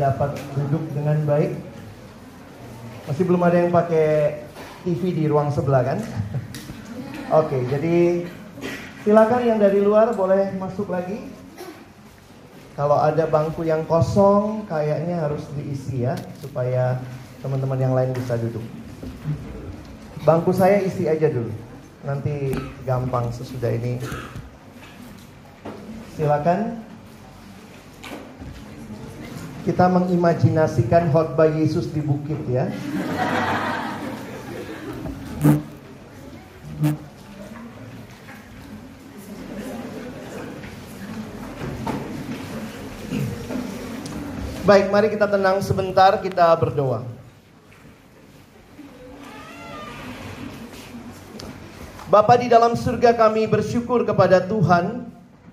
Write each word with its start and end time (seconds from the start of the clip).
dapat 0.00 0.32
duduk 0.56 0.80
dengan 0.96 1.20
baik. 1.28 1.52
Masih 3.04 3.24
belum 3.28 3.42
ada 3.44 3.56
yang 3.60 3.72
pakai 3.72 4.40
TV 4.88 5.12
di 5.12 5.24
ruang 5.28 5.52
sebelah 5.52 5.84
kan? 5.84 5.98
Oke, 7.44 7.62
jadi 7.68 8.24
silakan 9.04 9.42
yang 9.44 9.58
dari 9.60 9.84
luar 9.84 10.16
boleh 10.16 10.56
masuk 10.56 10.88
lagi. 10.88 11.28
Kalau 12.80 12.96
ada 12.96 13.28
bangku 13.28 13.60
yang 13.60 13.84
kosong, 13.84 14.64
kayaknya 14.64 15.20
harus 15.20 15.44
diisi 15.52 16.08
ya, 16.08 16.16
supaya 16.40 16.96
teman-teman 17.44 17.76
yang 17.76 17.92
lain 17.92 18.16
bisa 18.16 18.40
duduk. 18.40 18.64
Bangku 20.24 20.56
saya 20.56 20.80
isi 20.80 21.04
aja 21.04 21.28
dulu, 21.28 21.52
nanti 22.08 22.56
gampang 22.88 23.28
sesudah 23.36 23.68
ini. 23.68 24.00
Silakan 26.16 26.80
kita 29.70 29.86
mengimajinasikan 29.86 31.14
khotbah 31.14 31.46
Yesus 31.46 31.86
di 31.94 32.02
bukit 32.02 32.42
ya. 32.50 32.66
Baik, 44.66 44.90
mari 44.90 45.06
kita 45.14 45.30
tenang 45.30 45.62
sebentar, 45.62 46.18
kita 46.18 46.50
berdoa. 46.58 47.06
Bapa 52.10 52.34
di 52.42 52.50
dalam 52.50 52.74
surga 52.74 53.14
kami 53.14 53.46
bersyukur 53.46 54.02
kepada 54.02 54.42
Tuhan 54.42 55.09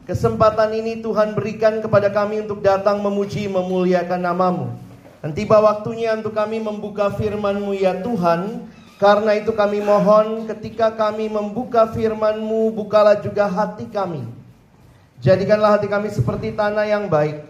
Kesempatan 0.08 0.72
ini 0.72 1.04
Tuhan 1.04 1.36
berikan 1.36 1.84
kepada 1.84 2.08
kami 2.08 2.48
untuk 2.48 2.64
datang 2.64 3.04
memuji 3.04 3.44
memuliakan 3.52 4.24
namamu. 4.24 4.72
Dan 5.20 5.36
tiba 5.36 5.60
waktunya 5.60 6.16
untuk 6.16 6.32
kami 6.32 6.64
membuka 6.64 7.12
firman-Mu 7.12 7.76
ya 7.76 8.00
Tuhan. 8.00 8.72
Karena 8.96 9.36
itu 9.36 9.52
kami 9.52 9.84
mohon 9.84 10.48
ketika 10.48 10.96
kami 10.96 11.30
membuka 11.30 11.92
firman-Mu 11.92 12.74
Bukalah 12.74 13.20
juga 13.20 13.46
hati 13.46 13.86
kami. 13.92 14.24
Jadikanlah 15.20 15.76
hati 15.76 15.92
kami 15.92 16.08
seperti 16.14 16.54
tanah 16.54 16.86
yang 16.86 17.10
baik 17.10 17.42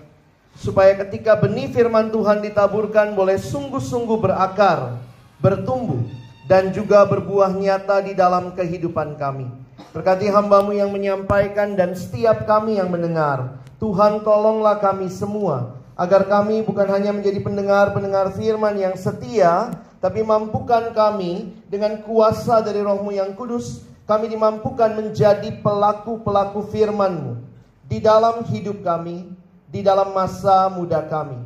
Supaya 0.56 0.96
ketika 1.04 1.36
benih 1.36 1.68
firman 1.68 2.08
Tuhan 2.16 2.40
ditaburkan 2.40 3.12
boleh 3.12 3.36
sungguh-sungguh 3.36 4.24
berakar 4.24 4.96
Bertumbuh 5.44 6.00
dan 6.48 6.72
juga 6.72 7.04
berbuah 7.04 7.52
nyata 7.52 8.00
di 8.08 8.16
dalam 8.16 8.56
kehidupan 8.56 9.20
kami. 9.20 9.67
Berkati 9.96 10.28
hambamu 10.28 10.76
yang 10.76 10.92
menyampaikan 10.92 11.80
dan 11.80 11.96
setiap 11.96 12.44
kami 12.44 12.76
yang 12.76 12.92
mendengar. 12.92 13.64
Tuhan 13.80 14.20
tolonglah 14.26 14.84
kami 14.84 15.08
semua. 15.08 15.80
Agar 15.98 16.28
kami 16.28 16.62
bukan 16.62 16.86
hanya 16.92 17.16
menjadi 17.16 17.40
pendengar-pendengar 17.40 18.36
firman 18.36 18.76
yang 18.76 18.94
setia. 19.00 19.72
Tapi 19.98 20.22
mampukan 20.22 20.94
kami 20.94 21.56
dengan 21.72 22.04
kuasa 22.04 22.62
dari 22.62 22.84
rohmu 22.84 23.16
yang 23.16 23.34
kudus. 23.34 23.88
Kami 24.06 24.30
dimampukan 24.30 24.94
menjadi 24.94 25.56
pelaku-pelaku 25.64 26.68
firmanmu. 26.70 27.40
Di 27.88 28.04
dalam 28.04 28.44
hidup 28.46 28.84
kami. 28.84 29.32
Di 29.72 29.82
dalam 29.82 30.12
masa 30.12 30.68
muda 30.68 31.02
kami. 31.08 31.40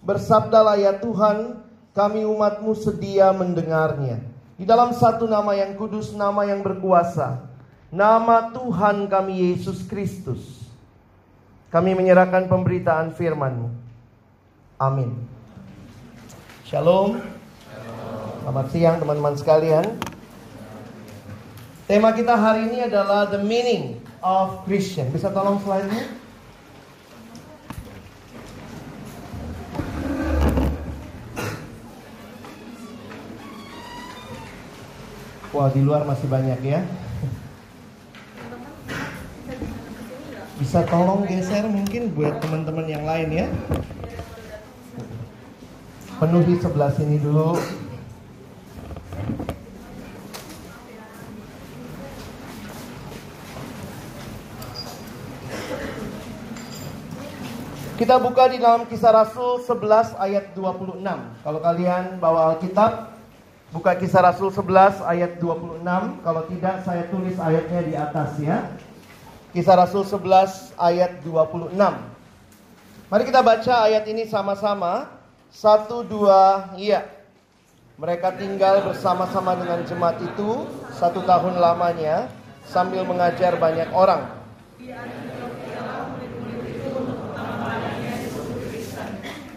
Bersabdalah 0.00 0.80
ya 0.80 0.96
Tuhan. 0.96 1.62
Kami 1.94 2.26
umatmu 2.26 2.74
sedia 2.74 3.30
mendengarnya. 3.30 4.18
Di 4.58 4.66
dalam 4.66 4.90
satu 4.90 5.30
nama 5.30 5.54
yang 5.54 5.78
kudus, 5.78 6.10
nama 6.10 6.42
yang 6.42 6.58
berkuasa. 6.58 7.53
Nama 7.94 8.50
Tuhan 8.50 9.06
kami 9.06 9.54
Yesus 9.54 9.86
Kristus. 9.86 10.66
Kami 11.70 11.94
menyerahkan 11.94 12.50
pemberitaan 12.50 13.14
firman-Mu. 13.14 13.70
Amin. 14.82 15.14
Shalom. 16.66 17.22
Selamat 18.42 18.66
siang 18.74 18.98
teman-teman 18.98 19.38
sekalian. 19.38 19.86
Tema 21.86 22.10
kita 22.10 22.34
hari 22.34 22.66
ini 22.66 22.82
adalah 22.82 23.30
the 23.30 23.38
meaning 23.38 24.02
of 24.18 24.66
Christian. 24.66 25.14
Bisa 25.14 25.30
tolong 25.30 25.62
slide-nya? 25.62 26.02
Wah 35.54 35.70
di 35.70 35.78
luar 35.78 36.02
masih 36.02 36.26
banyak 36.26 36.58
ya. 36.66 36.82
Bisa 40.74 40.90
tolong 40.90 41.22
geser 41.30 41.70
mungkin 41.70 42.10
buat 42.18 42.42
teman-teman 42.42 42.90
yang 42.90 43.06
lain 43.06 43.30
ya. 43.30 43.46
Penuhi 46.18 46.58
sebelah 46.58 46.90
sini 46.90 47.22
dulu. 47.22 47.54
Kita 57.94 58.18
buka 58.18 58.50
di 58.50 58.58
dalam 58.58 58.90
kisah 58.90 59.14
Rasul 59.14 59.62
11 59.62 60.18
ayat 60.18 60.58
26. 60.58 61.06
Kalau 61.46 61.60
kalian 61.62 62.18
bawa 62.18 62.58
Alkitab, 62.58 63.14
Buka 63.74 63.98
kisah 63.98 64.22
Rasul 64.22 64.54
11 64.54 65.02
ayat 65.02 65.42
26 65.42 65.82
Kalau 66.22 66.42
tidak 66.46 66.86
saya 66.86 67.10
tulis 67.10 67.34
ayatnya 67.42 67.80
di 67.82 67.94
atas 67.98 68.30
ya 68.38 68.70
Kisah 69.54 69.78
Rasul 69.78 70.02
11 70.02 70.74
ayat 70.74 71.22
26 71.22 71.78
Mari 73.06 73.22
kita 73.22 73.38
baca 73.38 73.86
ayat 73.86 74.02
ini 74.10 74.26
sama-sama. 74.26 75.06
Satu, 75.54 76.02
dua, 76.02 76.74
iya 76.74 77.06
Mereka 77.94 78.34
tinggal 78.34 78.82
bersama-sama 78.82 79.54
dengan 79.54 79.86
jemaat 79.86 80.18
itu 80.18 80.66
Satu 80.98 81.22
tahun 81.22 81.62
lamanya 81.62 82.26
Sambil 82.66 83.06
mengajar 83.06 83.54
banyak 83.54 83.94
orang. 83.94 84.26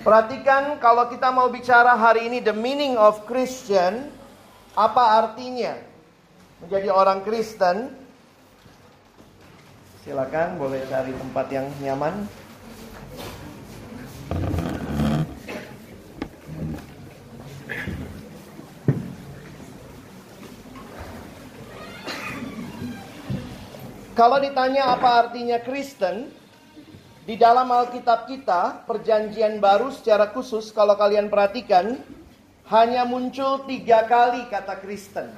Perhatikan 0.06 0.78
kalau 0.78 1.09
kita 1.09 1.34
mau 1.34 1.50
bicara 1.50 1.97
hari 1.97 2.30
ini 2.30 2.38
the 2.46 2.53
meaning 2.53 2.94
of 3.02 3.25
Christian, 3.25 4.13
apa 4.78 5.25
artinya? 5.25 5.74
Menjadi 6.62 6.94
orang 6.94 7.25
Kristen? 7.25 7.97
Silakan 10.07 10.56
boleh 10.56 10.79
cari 10.88 11.12
tempat 11.12 11.51
yang 11.51 11.68
nyaman. 11.84 12.16
Kalau 24.15 24.39
ditanya 24.39 24.95
apa 24.95 25.27
artinya 25.27 25.59
Kristen, 25.59 26.31
di 27.27 27.36
dalam 27.36 27.68
Alkitab 27.68 28.31
kita, 28.31 28.88
perjanjian 28.88 29.59
baru 29.59 29.92
secara 29.92 30.31
khusus 30.31 30.71
kalau 30.71 30.95
kalian 30.95 31.27
perhatikan, 31.27 32.00
hanya 32.71 33.04
muncul 33.04 33.68
tiga 33.68 34.07
kali 34.07 34.48
kata 34.48 34.80
Kristen. 34.80 35.36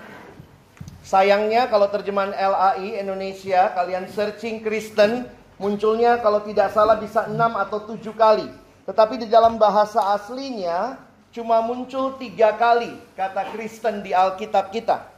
Sayangnya 1.10 1.66
kalau 1.74 1.90
terjemahan 1.90 2.38
LAI 2.38 3.02
Indonesia, 3.02 3.74
kalian 3.74 4.06
searching 4.14 4.62
Kristen, 4.62 5.26
munculnya 5.58 6.22
kalau 6.22 6.46
tidak 6.46 6.70
salah 6.70 7.02
bisa 7.02 7.26
enam 7.26 7.58
atau 7.58 7.82
tujuh 7.82 8.14
kali. 8.14 8.46
Tetapi 8.86 9.26
di 9.26 9.26
dalam 9.26 9.58
bahasa 9.58 10.14
aslinya, 10.14 11.02
cuma 11.34 11.66
muncul 11.66 12.14
tiga 12.22 12.54
kali 12.54 12.94
kata 13.18 13.42
Kristen 13.50 14.06
di 14.06 14.14
Alkitab 14.14 14.70
kita. 14.70 15.10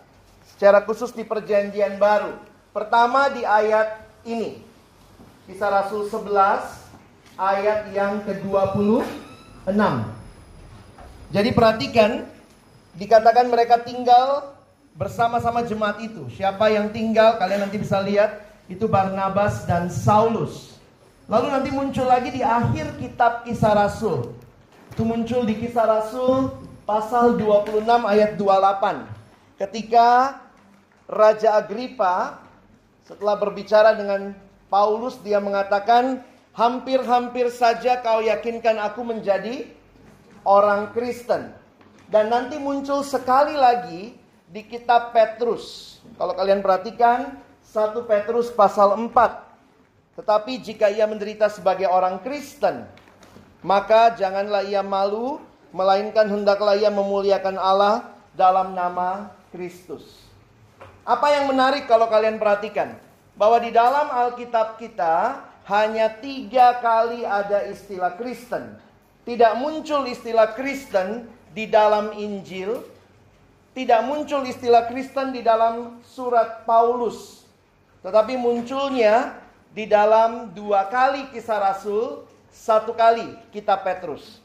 Secara 0.56 0.80
khusus 0.88 1.12
di 1.12 1.28
perjanjian 1.28 2.00
baru. 2.00 2.40
Pertama 2.72 3.28
di 3.28 3.44
ayat 3.44 4.00
ini. 4.24 4.64
Kisah 5.44 5.76
Rasul 5.76 6.08
11 6.08 6.72
ayat 7.36 7.92
yang 7.92 8.24
ke-26. 8.24 9.76
Jadi 11.36 11.50
perhatikan 11.52 12.24
dikatakan 12.96 13.52
mereka 13.52 13.84
tinggal 13.84 14.51
bersama-sama 14.96 15.64
jemaat 15.64 16.04
itu. 16.04 16.28
Siapa 16.36 16.72
yang 16.72 16.92
tinggal 16.92 17.40
kalian 17.40 17.68
nanti 17.68 17.80
bisa 17.80 18.00
lihat 18.04 18.44
itu 18.68 18.88
Barnabas 18.88 19.64
dan 19.68 19.92
Saulus. 19.92 20.80
Lalu 21.32 21.48
nanti 21.48 21.70
muncul 21.72 22.08
lagi 22.08 22.32
di 22.32 22.44
akhir 22.44 23.00
kitab 23.00 23.48
Kisah 23.48 23.76
Rasul. 23.76 24.36
Itu 24.92 25.08
muncul 25.08 25.48
di 25.48 25.56
Kisah 25.56 25.88
Rasul 25.88 26.52
pasal 26.84 27.40
26 27.40 27.88
ayat 27.88 28.36
28. 28.36 29.08
Ketika 29.56 30.40
Raja 31.08 31.60
Agripa 31.60 32.40
setelah 33.08 33.36
berbicara 33.36 33.96
dengan 33.96 34.36
Paulus 34.72 35.20
dia 35.20 35.40
mengatakan 35.44 36.24
hampir-hampir 36.56 37.52
saja 37.52 38.00
kau 38.00 38.24
yakinkan 38.24 38.80
aku 38.80 39.04
menjadi 39.04 39.68
orang 40.48 40.92
Kristen. 40.96 41.52
Dan 42.12 42.28
nanti 42.28 42.60
muncul 42.60 43.08
sekali 43.08 43.56
lagi 43.56 44.21
di 44.52 44.68
kitab 44.68 45.16
Petrus. 45.16 45.98
Kalau 46.20 46.36
kalian 46.36 46.60
perhatikan 46.60 47.40
1 47.64 48.04
Petrus 48.04 48.52
pasal 48.52 49.00
4. 49.00 50.20
Tetapi 50.20 50.60
jika 50.60 50.92
ia 50.92 51.08
menderita 51.08 51.48
sebagai 51.48 51.88
orang 51.88 52.20
Kristen, 52.20 52.84
maka 53.64 54.12
janganlah 54.20 54.68
ia 54.68 54.84
malu, 54.84 55.40
melainkan 55.72 56.28
hendaklah 56.28 56.76
ia 56.76 56.92
memuliakan 56.92 57.56
Allah 57.56 58.12
dalam 58.36 58.76
nama 58.76 59.32
Kristus. 59.56 60.04
Apa 61.08 61.32
yang 61.32 61.48
menarik 61.48 61.88
kalau 61.88 62.12
kalian 62.12 62.36
perhatikan? 62.36 63.00
Bahwa 63.40 63.58
di 63.64 63.72
dalam 63.72 64.12
Alkitab 64.12 64.76
kita 64.76 65.48
hanya 65.72 66.12
tiga 66.20 66.76
kali 66.84 67.24
ada 67.24 67.64
istilah 67.72 68.20
Kristen. 68.20 68.76
Tidak 69.24 69.56
muncul 69.56 70.04
istilah 70.12 70.52
Kristen 70.60 71.24
di 71.56 71.72
dalam 71.72 72.12
Injil, 72.20 72.84
tidak 73.72 74.02
muncul 74.04 74.44
istilah 74.44 74.88
Kristen 74.92 75.32
di 75.32 75.40
dalam 75.40 76.04
surat 76.04 76.68
Paulus, 76.68 77.48
tetapi 78.04 78.36
munculnya 78.36 79.40
di 79.72 79.88
dalam 79.88 80.52
dua 80.52 80.92
kali 80.92 81.32
kisah 81.32 81.60
Rasul, 81.60 82.28
satu 82.52 82.92
kali 82.92 83.32
kitab 83.56 83.88
Petrus. 83.88 84.44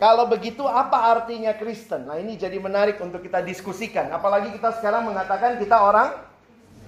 Kalau 0.00 0.24
begitu 0.24 0.64
apa 0.64 1.12
artinya 1.12 1.52
Kristen? 1.52 2.08
Nah 2.08 2.16
ini 2.16 2.32
jadi 2.32 2.56
menarik 2.56 2.96
untuk 3.04 3.20
kita 3.20 3.44
diskusikan. 3.44 4.08
Apalagi 4.08 4.48
kita 4.56 4.72
sekarang 4.80 5.12
mengatakan 5.12 5.60
kita 5.60 5.76
orang 5.76 6.16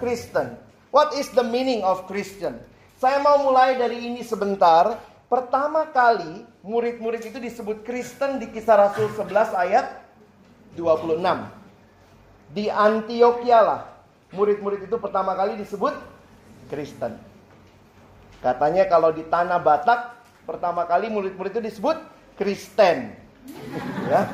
Kristen. 0.00 0.56
What 0.88 1.12
is 1.20 1.28
the 1.37 1.44
meaning 1.44 1.84
of 1.84 2.08
Christian? 2.08 2.56
Saya 2.96 3.20
mau 3.20 3.37
mulai 3.44 3.76
dari 3.76 4.08
ini 4.08 4.25
sebentar 4.25 4.96
Pertama 5.32 5.88
kali 5.88 6.44
murid-murid 6.60 7.25
itu 7.32 7.40
disebut 7.40 7.88
Kristen 7.88 8.37
di 8.37 8.52
kisah 8.52 8.76
Rasul 8.76 9.08
11 9.16 9.32
ayat 9.64 10.01
26. 10.76 11.20
Di 12.52 12.69
Antioquia 12.69 13.60
lah 13.64 13.80
murid-murid 14.32 14.88
itu 14.88 14.96
pertama 14.96 15.36
kali 15.36 15.56
disebut 15.60 15.92
Kristen. 16.69 17.16
Katanya 18.42 18.88
kalau 18.90 19.14
di 19.14 19.22
tanah 19.28 19.60
Batak 19.62 20.19
pertama 20.44 20.84
kali 20.88 21.08
murid-murid 21.12 21.54
itu 21.56 21.62
disebut 21.62 21.96
Kristen. 22.34 23.14
ya. 24.10 24.28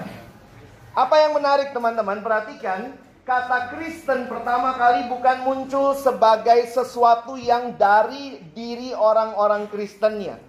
Apa 0.96 1.14
yang 1.23 1.38
menarik 1.38 1.70
teman-teman? 1.70 2.25
Perhatikan 2.25 2.96
kata 3.29 3.70
Kristen 3.76 4.25
pertama 4.26 4.73
kali 4.75 5.06
bukan 5.06 5.44
muncul 5.44 5.93
sebagai 5.94 6.64
sesuatu 6.73 7.37
yang 7.37 7.76
dari 7.76 8.40
diri 8.56 8.96
orang-orang 8.96 9.69
Kristennya. 9.69 10.40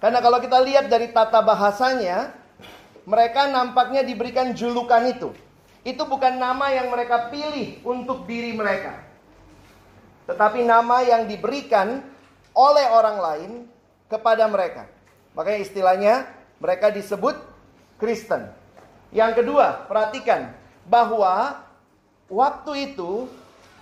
Karena 0.00 0.24
kalau 0.24 0.40
kita 0.40 0.56
lihat 0.64 0.88
dari 0.88 1.12
tata 1.12 1.44
bahasanya, 1.44 2.39
mereka 3.04 3.48
nampaknya 3.48 4.04
diberikan 4.04 4.52
julukan 4.52 5.04
itu. 5.08 5.30
Itu 5.80 6.04
bukan 6.04 6.36
nama 6.36 6.68
yang 6.72 6.92
mereka 6.92 7.32
pilih 7.32 7.80
untuk 7.84 8.28
diri 8.28 8.52
mereka. 8.52 9.00
Tetapi 10.28 10.62
nama 10.62 11.00
yang 11.02 11.24
diberikan 11.24 12.04
oleh 12.52 12.86
orang 12.92 13.18
lain 13.18 13.50
kepada 14.12 14.44
mereka. 14.46 14.84
Makanya 15.32 15.60
istilahnya 15.64 16.14
mereka 16.60 16.92
disebut 16.92 17.38
Kristen. 17.96 18.52
Yang 19.10 19.42
kedua, 19.42 19.88
perhatikan 19.88 20.52
bahwa 20.84 21.64
waktu 22.28 22.92
itu 22.92 23.26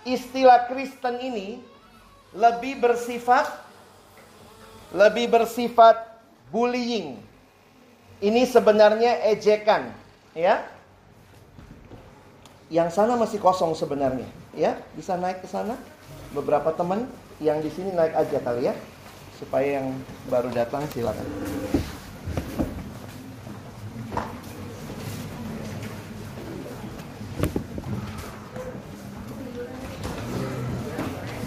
istilah 0.07 0.65
Kristen 0.71 1.19
ini 1.19 1.61
lebih 2.33 2.79
bersifat 2.79 3.69
lebih 4.89 5.29
bersifat 5.29 6.17
bullying. 6.49 7.21
Ini 8.19 8.43
sebenarnya 8.43 9.23
ejekan, 9.31 9.95
ya. 10.35 10.67
Yang 12.67 12.99
sana 12.99 13.15
masih 13.15 13.39
kosong 13.39 13.71
sebenarnya, 13.79 14.27
ya. 14.51 14.75
Bisa 14.91 15.15
naik 15.15 15.39
ke 15.39 15.47
sana. 15.47 15.79
Beberapa 16.35 16.75
teman 16.75 17.07
yang 17.39 17.63
di 17.63 17.71
sini 17.71 17.95
naik 17.95 18.11
aja 18.11 18.43
kali 18.43 18.67
ya. 18.67 18.75
Supaya 19.39 19.79
yang 19.79 19.95
baru 20.27 20.51
datang 20.51 20.83
silakan. 20.91 21.23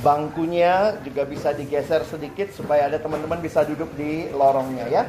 Bangkunya 0.02 0.98
juga 1.04 1.22
bisa 1.28 1.52
digeser 1.52 2.02
sedikit 2.08 2.50
supaya 2.50 2.90
ada 2.90 2.98
teman-teman 2.98 3.38
bisa 3.38 3.62
duduk 3.62 3.92
di 3.94 4.32
lorongnya 4.34 4.88
ya. 4.90 5.04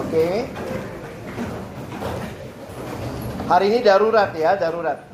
Oke. 0.00 0.46
Hari 3.44 3.68
ini 3.68 3.84
darurat 3.84 4.32
ya, 4.32 4.56
darurat. 4.56 5.04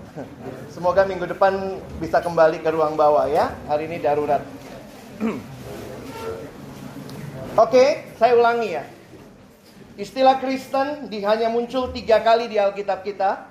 Semoga 0.71 1.03
minggu 1.03 1.27
depan 1.27 1.83
bisa 1.99 2.23
kembali 2.23 2.63
ke 2.63 2.71
ruang 2.71 2.95
bawah 2.95 3.27
ya. 3.27 3.51
Hari 3.67 3.91
ini 3.91 3.99
darurat. 3.99 4.39
Oke, 7.59 8.15
saya 8.15 8.39
ulangi 8.39 8.79
ya. 8.79 8.87
Istilah 9.99 10.39
Kristen 10.39 11.11
di, 11.11 11.27
hanya 11.27 11.51
muncul 11.51 11.91
tiga 11.91 12.23
kali 12.23 12.47
di 12.47 12.55
Alkitab 12.55 13.03
kita. 13.03 13.51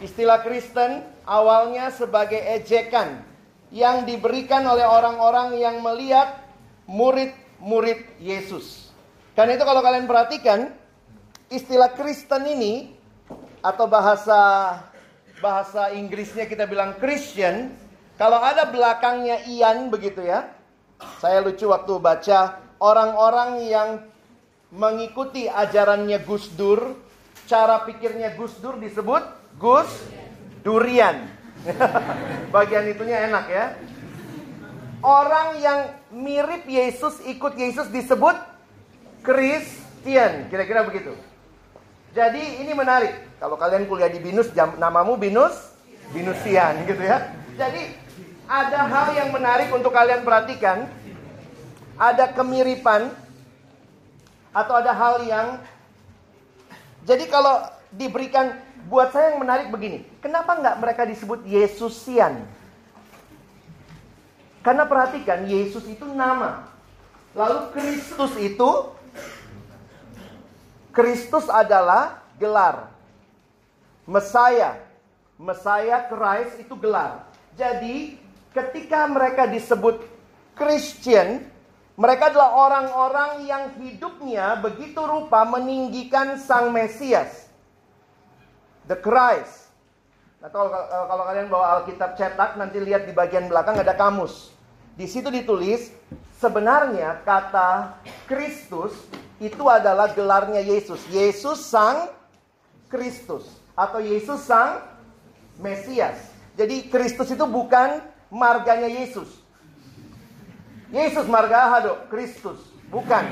Istilah 0.00 0.40
Kristen 0.48 1.04
awalnya 1.28 1.92
sebagai 1.92 2.40
ejekan 2.40 3.20
yang 3.68 4.08
diberikan 4.08 4.64
oleh 4.64 4.88
orang-orang 4.88 5.60
yang 5.60 5.76
melihat 5.84 6.40
murid-murid 6.88 8.00
Yesus. 8.16 8.88
Karena 9.36 9.60
itu 9.60 9.64
kalau 9.68 9.84
kalian 9.84 10.08
perhatikan, 10.08 10.72
istilah 11.52 11.92
Kristen 11.92 12.48
ini 12.48 12.99
atau 13.60 13.86
bahasa 13.88 14.40
bahasa 15.40 15.92
Inggrisnya 15.96 16.44
kita 16.44 16.68
bilang 16.68 16.96
Christian, 17.00 17.72
kalau 18.20 18.36
ada 18.40 18.68
belakangnya 18.68 19.48
ian 19.48 19.88
begitu 19.88 20.20
ya. 20.20 20.52
Saya 21.16 21.40
lucu 21.40 21.64
waktu 21.64 21.96
baca 21.96 22.60
orang-orang 22.76 23.64
yang 23.64 23.88
mengikuti 24.68 25.48
ajarannya 25.48 26.20
Gus 26.28 26.52
Dur, 26.52 26.92
cara 27.48 27.88
pikirnya 27.88 28.36
Gus 28.36 28.60
Dur 28.60 28.76
disebut 28.76 29.24
Gus 29.56 29.88
Durian. 30.60 31.24
Bagian 32.54 32.84
itunya 32.92 33.28
enak 33.32 33.46
ya. 33.48 33.64
Orang 35.00 35.56
yang 35.64 35.96
mirip 36.12 36.68
Yesus, 36.68 37.24
ikut 37.24 37.56
Yesus 37.56 37.88
disebut 37.88 38.36
Kristen. 39.24 40.52
Kira-kira 40.52 40.84
begitu. 40.84 41.16
Jadi 42.10 42.62
ini 42.64 42.72
menarik. 42.74 43.14
Kalau 43.38 43.54
kalian 43.54 43.86
kuliah 43.86 44.10
di 44.10 44.18
Binus, 44.18 44.50
jam, 44.52 44.74
namamu 44.76 45.14
Binus, 45.14 45.54
Binusian 46.10 46.82
gitu 46.84 47.00
ya. 47.00 47.30
Jadi 47.54 47.94
ada 48.50 48.80
hal 48.90 49.14
yang 49.14 49.30
menarik 49.30 49.70
untuk 49.70 49.94
kalian 49.94 50.26
perhatikan 50.26 50.90
ada 51.94 52.26
kemiripan 52.34 53.14
atau 54.50 54.74
ada 54.74 54.90
hal 54.90 55.22
yang 55.22 55.62
jadi 57.06 57.30
kalau 57.30 57.62
diberikan 57.94 58.58
buat 58.90 59.14
saya 59.14 59.32
yang 59.34 59.40
menarik 59.40 59.68
begini, 59.70 60.04
kenapa 60.18 60.56
nggak 60.58 60.76
mereka 60.82 61.02
disebut 61.06 61.46
Yesusian? 61.46 62.44
Karena 64.60 64.84
perhatikan 64.84 65.48
Yesus 65.48 65.88
itu 65.88 66.04
nama, 66.04 66.68
lalu 67.32 67.72
Kristus 67.72 68.36
itu 68.36 68.70
Kristus 71.00 71.48
adalah 71.48 72.20
gelar. 72.36 72.92
Mesaya, 74.04 74.76
Mesaya 75.40 76.04
Christ 76.12 76.60
itu 76.60 76.76
gelar. 76.76 77.24
Jadi 77.56 78.20
ketika 78.52 79.08
mereka 79.08 79.48
disebut 79.48 80.04
Christian, 80.52 81.48
mereka 81.96 82.28
adalah 82.28 82.52
orang-orang 82.52 83.48
yang 83.48 83.64
hidupnya 83.80 84.60
begitu 84.60 85.00
rupa 85.00 85.48
meninggikan 85.48 86.36
Sang 86.36 86.68
Mesias. 86.68 87.48
The 88.84 89.00
Christ. 89.00 89.72
Nah, 90.44 90.52
kalau, 90.52 90.68
kalau 90.84 91.24
kalian 91.24 91.48
bawa 91.48 91.80
Alkitab 91.80 92.12
cetak, 92.20 92.60
nanti 92.60 92.76
lihat 92.76 93.08
di 93.08 93.16
bagian 93.16 93.48
belakang 93.48 93.80
ada 93.80 93.96
kamus. 93.96 94.52
di 95.00 95.08
situ 95.08 95.32
ditulis 95.32 95.88
sebenarnya 96.36 97.24
kata 97.24 97.96
Kristus 98.28 98.92
itu 99.40 99.64
adalah 99.66 100.12
gelarnya 100.12 100.60
Yesus. 100.60 101.00
Yesus 101.08 101.64
sang 101.64 102.12
Kristus 102.92 103.48
atau 103.72 103.98
Yesus 103.98 104.44
sang 104.44 104.84
Mesias. 105.56 106.30
Jadi 106.60 106.92
Kristus 106.92 107.32
itu 107.32 107.48
bukan 107.48 108.04
marganya 108.28 108.86
Yesus. 108.86 109.40
Yesus 110.92 111.24
marga 111.24 111.70
hado, 111.72 111.94
Kristus, 112.12 112.60
bukan. 112.92 113.24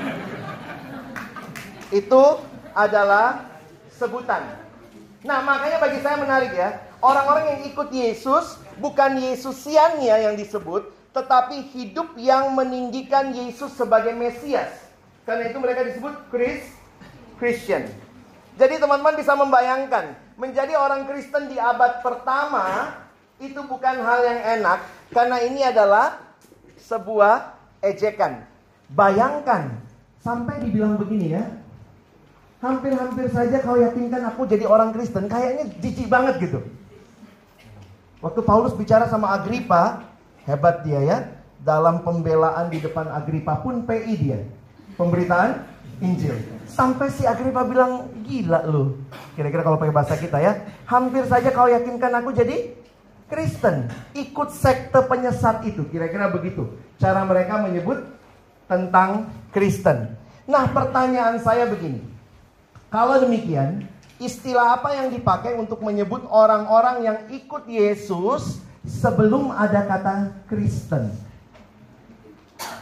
Itu 1.93 2.41
adalah 2.73 3.45
sebutan. 3.93 4.41
Nah, 5.27 5.43
makanya 5.43 5.77
bagi 5.83 5.99
saya 5.99 6.15
menarik 6.17 6.55
ya. 6.55 6.79
Orang-orang 7.03 7.59
yang 7.59 7.61
ikut 7.69 7.89
Yesus 7.91 8.57
bukan 8.79 9.19
Yesusiannya 9.19 10.31
yang 10.31 10.35
disebut, 10.39 10.87
tetapi 11.11 11.67
hidup 11.75 12.15
yang 12.15 12.55
meninggikan 12.55 13.35
Yesus 13.35 13.75
sebagai 13.75 14.15
Mesias. 14.15 14.88
Karena 15.29 15.45
itu 15.45 15.61
mereka 15.61 15.85
disebut 15.85 16.13
Chris, 16.33 16.65
Christian. 17.37 17.85
Jadi 18.57 18.81
teman-teman 18.81 19.13
bisa 19.13 19.37
membayangkan, 19.37 20.17
menjadi 20.41 20.73
orang 20.73 21.05
Kristen 21.05 21.53
di 21.53 21.61
abad 21.61 22.01
pertama 22.01 22.97
itu 23.37 23.61
bukan 23.61 24.01
hal 24.01 24.25
yang 24.25 24.41
enak 24.57 24.81
karena 25.13 25.37
ini 25.45 25.61
adalah 25.61 26.17
sebuah 26.81 27.53
ejekan. 27.85 28.41
Bayangkan 28.89 29.77
sampai 30.17 30.65
dibilang 30.65 30.97
begini 30.97 31.37
ya. 31.37 31.45
Hampir-hampir 32.65 33.29
saja 33.29 33.61
kau 33.61 33.77
yakinkan 33.77 34.33
aku 34.33 34.49
jadi 34.49 34.65
orang 34.65 34.97
Kristen, 34.97 35.29
kayaknya 35.29 35.69
jijik 35.77 36.09
banget 36.09 36.41
gitu. 36.41 36.65
Waktu 38.17 38.41
Paulus 38.41 38.73
bicara 38.73 39.05
sama 39.05 39.29
Agripa, 39.37 40.09
Hebat 40.49 40.81
dia 40.81 40.99
ya. 41.05 41.17
Dalam 41.61 42.01
pembelaan 42.01 42.73
di 42.73 42.81
depan 42.81 43.05
Agripa 43.13 43.61
pun 43.61 43.85
PI 43.85 44.15
dia. 44.17 44.41
Pemberitaan 44.99 45.63
Injil. 46.03 46.35
Sampai 46.67 47.07
si 47.07 47.23
Agripa 47.23 47.63
bilang, 47.63 48.11
gila 48.27 48.67
lu. 48.67 48.99
Kira-kira 49.39 49.63
kalau 49.63 49.79
pakai 49.79 49.95
bahasa 49.95 50.19
kita 50.19 50.43
ya. 50.43 50.59
Hampir 50.83 51.23
saja 51.23 51.55
kau 51.55 51.71
yakinkan 51.71 52.11
aku 52.19 52.35
jadi 52.35 52.75
Kristen. 53.31 53.87
Ikut 54.11 54.51
sekte 54.51 54.99
penyesat 55.07 55.63
itu. 55.63 55.87
Kira-kira 55.87 56.27
begitu. 56.27 56.67
Cara 56.99 57.23
mereka 57.23 57.63
menyebut 57.63 58.03
tentang 58.67 59.31
Kristen. 59.55 60.19
Nah 60.43 60.67
pertanyaan 60.67 61.39
saya 61.39 61.63
begini. 61.63 62.03
Kalau 62.91 63.21
demikian, 63.21 63.87
istilah 64.19 64.75
apa 64.75 64.97
yang 64.99 65.13
dipakai 65.15 65.55
untuk 65.55 65.79
menyebut 65.79 66.27
orang-orang 66.27 67.07
yang 67.07 67.17
ikut 67.31 67.69
Yesus 67.69 68.59
sebelum 68.83 69.53
ada 69.53 69.85
kata 69.85 70.15
Kristen. 70.49 71.28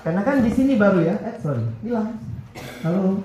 Karena 0.08 0.24
kan 0.24 0.40
di 0.40 0.56
sini 0.56 0.80
baru 0.80 1.04
ya, 1.04 1.20
eh 1.20 1.36
sorry, 1.44 1.68
hilang. 1.84 2.16
Halo. 2.80 3.20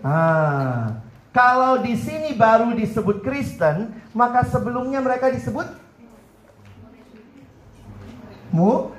Ah, 0.00 0.96
kalau 1.28 1.84
di 1.84 1.92
sini 1.92 2.32
baru 2.32 2.72
disebut 2.72 3.20
Kristen, 3.20 3.92
maka 4.16 4.48
sebelumnya 4.48 5.04
mereka 5.04 5.28
disebut 5.28 5.68
mu 8.48 8.96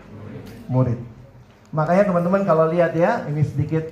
murid. 0.70 1.02
Makanya 1.74 2.14
teman-teman 2.14 2.46
kalau 2.46 2.70
lihat 2.70 2.94
ya, 2.94 3.26
ini 3.26 3.42
sedikit 3.42 3.90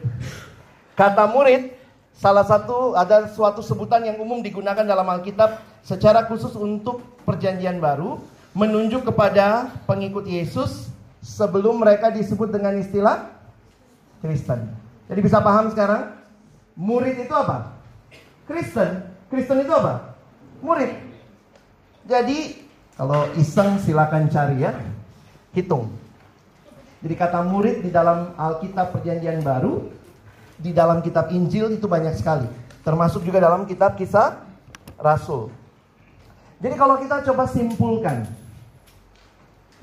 kata 0.93 1.33
murid 1.33 1.73
salah 2.13 2.45
satu 2.45 2.93
ada 2.93 3.25
suatu 3.33 3.65
sebutan 3.65 4.05
yang 4.05 4.21
umum 4.21 4.45
digunakan 4.45 4.85
dalam 4.85 5.09
Alkitab 5.09 5.65
secara 5.81 6.29
khusus 6.29 6.53
untuk 6.53 7.01
perjanjian 7.25 7.81
baru 7.81 8.21
menunjuk 8.53 9.01
kepada 9.01 9.73
pengikut 9.89 10.29
Yesus 10.29 10.92
sebelum 11.23 11.79
mereka 11.79 12.11
disebut 12.11 12.51
dengan 12.51 12.75
istilah 12.75 13.31
Kristen. 14.19 14.67
Jadi 15.07 15.19
bisa 15.23 15.39
paham 15.39 15.71
sekarang? 15.71 16.11
Murid 16.75 17.23
itu 17.23 17.31
apa? 17.31 17.71
Kristen. 18.43 19.07
Kristen 19.31 19.63
itu 19.63 19.71
apa? 19.71 20.13
Murid. 20.59 20.91
Jadi 22.03 22.59
kalau 22.99 23.23
iseng 23.39 23.79
silakan 23.79 24.27
cari 24.27 24.67
ya. 24.67 24.75
Hitung. 25.55 25.87
Jadi 27.03 27.15
kata 27.19 27.43
murid 27.43 27.83
di 27.83 27.91
dalam 27.91 28.31
Alkitab 28.39 28.95
Perjanjian 28.95 29.43
Baru, 29.43 29.91
di 30.55 30.71
dalam 30.71 31.03
kitab 31.03 31.29
Injil 31.35 31.75
itu 31.75 31.85
banyak 31.87 32.15
sekali. 32.15 32.47
Termasuk 32.83 33.27
juga 33.27 33.43
dalam 33.43 33.67
kitab 33.67 33.99
kisah 33.99 34.39
Rasul. 34.99 35.51
Jadi 36.63 36.75
kalau 36.79 36.95
kita 36.95 37.19
coba 37.27 37.43
simpulkan, 37.43 38.23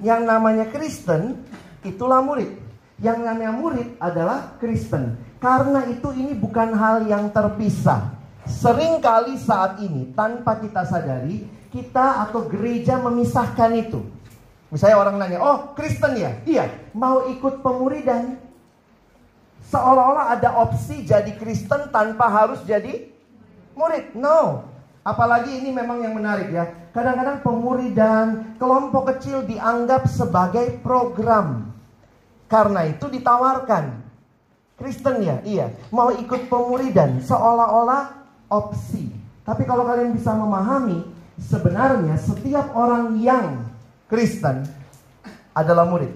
yang 0.00 0.24
namanya 0.24 0.68
Kristen 0.68 1.40
itulah 1.84 2.20
murid. 2.24 2.56
Yang 3.00 3.18
namanya 3.24 3.52
murid 3.56 3.88
adalah 3.96 4.56
Kristen. 4.60 5.16
Karena 5.40 5.88
itu 5.88 6.12
ini 6.12 6.36
bukan 6.36 6.76
hal 6.76 7.08
yang 7.08 7.32
terpisah. 7.32 8.12
Seringkali 8.44 9.40
saat 9.40 9.80
ini 9.80 10.12
tanpa 10.12 10.60
kita 10.60 10.84
sadari, 10.84 11.48
kita 11.72 12.28
atau 12.28 12.44
gereja 12.44 13.00
memisahkan 13.00 13.72
itu. 13.76 14.04
Misalnya 14.68 14.96
orang 15.00 15.16
nanya, 15.16 15.38
oh 15.40 15.72
Kristen 15.72 16.14
ya? 16.14 16.36
Iya, 16.44 16.68
mau 16.92 17.26
ikut 17.32 17.64
pemuridan. 17.64 18.36
Seolah-olah 19.70 20.36
ada 20.36 20.60
opsi 20.60 21.06
jadi 21.06 21.30
Kristen 21.38 21.88
tanpa 21.94 22.26
harus 22.28 22.60
jadi 22.68 23.08
murid. 23.74 24.12
No, 24.18 24.69
Apalagi 25.00 25.64
ini 25.64 25.72
memang 25.72 26.04
yang 26.04 26.12
menarik 26.12 26.52
ya. 26.52 26.68
Kadang-kadang 26.92 27.40
pemuridan 27.40 28.26
kelompok 28.60 29.16
kecil 29.16 29.48
dianggap 29.48 30.04
sebagai 30.04 30.76
program. 30.84 31.72
Karena 32.50 32.84
itu 32.84 33.08
ditawarkan. 33.08 34.10
Kristen 34.76 35.24
ya, 35.24 35.40
iya. 35.44 35.72
Mau 35.92 36.12
ikut 36.12 36.48
pemuridan 36.48 37.20
seolah-olah 37.24 38.16
opsi. 38.52 39.08
Tapi 39.44 39.64
kalau 39.64 39.88
kalian 39.88 40.12
bisa 40.12 40.36
memahami, 40.36 41.04
sebenarnya 41.40 42.16
setiap 42.20 42.72
orang 42.76 43.16
yang 43.20 43.64
Kristen 44.08 44.68
adalah 45.56 45.88
murid. 45.88 46.12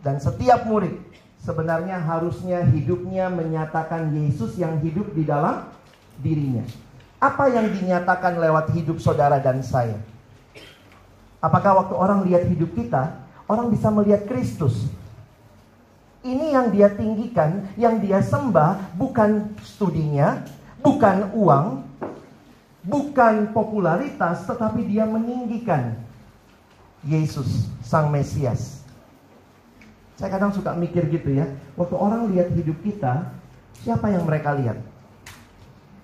Dan 0.00 0.22
setiap 0.22 0.64
murid 0.70 0.94
sebenarnya 1.42 1.98
harusnya 1.98 2.62
hidupnya 2.68 3.32
menyatakan 3.32 4.12
Yesus 4.12 4.54
yang 4.60 4.78
hidup 4.80 5.12
di 5.16 5.24
dalam 5.26 5.66
dirinya. 6.20 6.64
Apa 7.20 7.52
yang 7.52 7.68
dinyatakan 7.68 8.40
lewat 8.40 8.72
hidup 8.72 8.96
saudara 8.96 9.36
dan 9.36 9.60
saya? 9.60 10.00
Apakah 11.44 11.84
waktu 11.84 11.92
orang 11.92 12.24
lihat 12.24 12.48
hidup 12.48 12.72
kita, 12.72 13.12
orang 13.44 13.68
bisa 13.68 13.92
melihat 13.92 14.24
Kristus? 14.24 14.88
Ini 16.24 16.56
yang 16.56 16.72
dia 16.72 16.88
tinggikan, 16.88 17.68
yang 17.76 18.00
dia 18.00 18.24
sembah 18.24 18.96
bukan 18.96 19.52
studinya, 19.60 20.44
bukan 20.80 21.32
uang, 21.36 21.84
bukan 22.84 23.52
popularitas, 23.52 24.44
tetapi 24.48 24.88
dia 24.88 25.04
meninggikan 25.04 26.00
Yesus, 27.04 27.68
Sang 27.84 28.08
Mesias. 28.08 28.80
Saya 30.16 30.32
kadang 30.36 30.52
suka 30.52 30.76
mikir 30.76 31.08
gitu 31.08 31.36
ya, 31.36 31.48
waktu 31.76 31.96
orang 31.96 32.28
lihat 32.32 32.52
hidup 32.52 32.76
kita, 32.84 33.32
siapa 33.80 34.12
yang 34.12 34.28
mereka 34.28 34.52
lihat? 34.56 34.89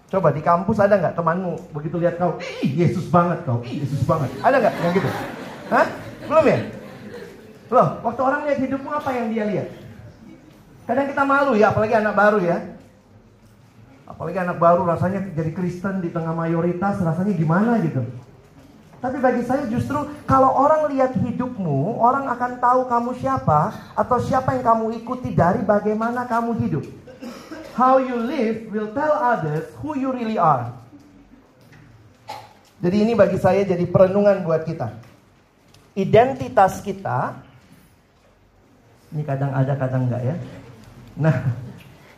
Coba 0.06 0.30
di 0.30 0.38
kampus 0.38 0.78
ada 0.78 0.94
nggak 1.02 1.18
temanmu 1.18 1.74
begitu 1.74 1.98
lihat 1.98 2.14
kau, 2.14 2.38
ih 2.62 2.70
Yesus 2.70 3.10
banget 3.10 3.42
kau, 3.42 3.58
ih 3.66 3.82
Yesus 3.82 4.06
banget. 4.06 4.30
Ada 4.38 4.56
nggak 4.62 4.74
yang 4.78 4.94
gitu? 4.94 5.10
Hah? 5.66 5.86
Belum 6.30 6.44
ya? 6.46 6.58
Loh, 7.66 7.88
waktu 8.06 8.20
orang 8.22 8.40
lihat 8.46 8.58
hidupmu 8.62 8.90
apa 8.94 9.10
yang 9.10 9.26
dia 9.34 9.44
lihat? 9.50 9.68
Kadang 10.86 11.10
kita 11.10 11.22
malu 11.26 11.58
ya, 11.58 11.74
apalagi 11.74 11.98
anak 11.98 12.14
baru 12.14 12.38
ya. 12.38 12.58
Apalagi 14.06 14.38
anak 14.38 14.62
baru 14.62 14.86
rasanya 14.86 15.26
jadi 15.34 15.50
Kristen 15.50 15.98
di 15.98 16.14
tengah 16.14 16.30
mayoritas 16.30 17.02
rasanya 17.02 17.34
gimana 17.34 17.82
gitu. 17.82 18.06
Tapi 19.02 19.18
bagi 19.18 19.42
saya 19.42 19.66
justru 19.66 19.98
kalau 20.24 20.54
orang 20.54 20.86
lihat 20.94 21.18
hidupmu, 21.18 21.98
orang 21.98 22.30
akan 22.30 22.62
tahu 22.62 22.80
kamu 22.86 23.10
siapa 23.18 23.74
atau 23.98 24.22
siapa 24.22 24.54
yang 24.54 24.64
kamu 24.64 25.02
ikuti 25.02 25.34
dari 25.34 25.66
bagaimana 25.66 26.24
kamu 26.30 26.54
hidup. 26.62 26.86
How 27.76 28.00
you 28.00 28.16
live 28.16 28.72
will 28.72 28.88
tell 28.96 29.12
others 29.12 29.68
who 29.84 29.92
you 30.00 30.08
really 30.08 30.40
are. 30.40 30.72
Jadi 32.80 33.04
ini 33.04 33.12
bagi 33.12 33.36
saya 33.36 33.68
jadi 33.68 33.84
perenungan 33.84 34.48
buat 34.48 34.64
kita. 34.64 34.96
Identitas 35.92 36.80
kita, 36.80 37.36
ini 39.12 39.20
kadang 39.28 39.52
ada 39.52 39.76
kadang 39.76 40.08
enggak 40.08 40.24
ya. 40.24 40.36
Nah, 41.20 41.36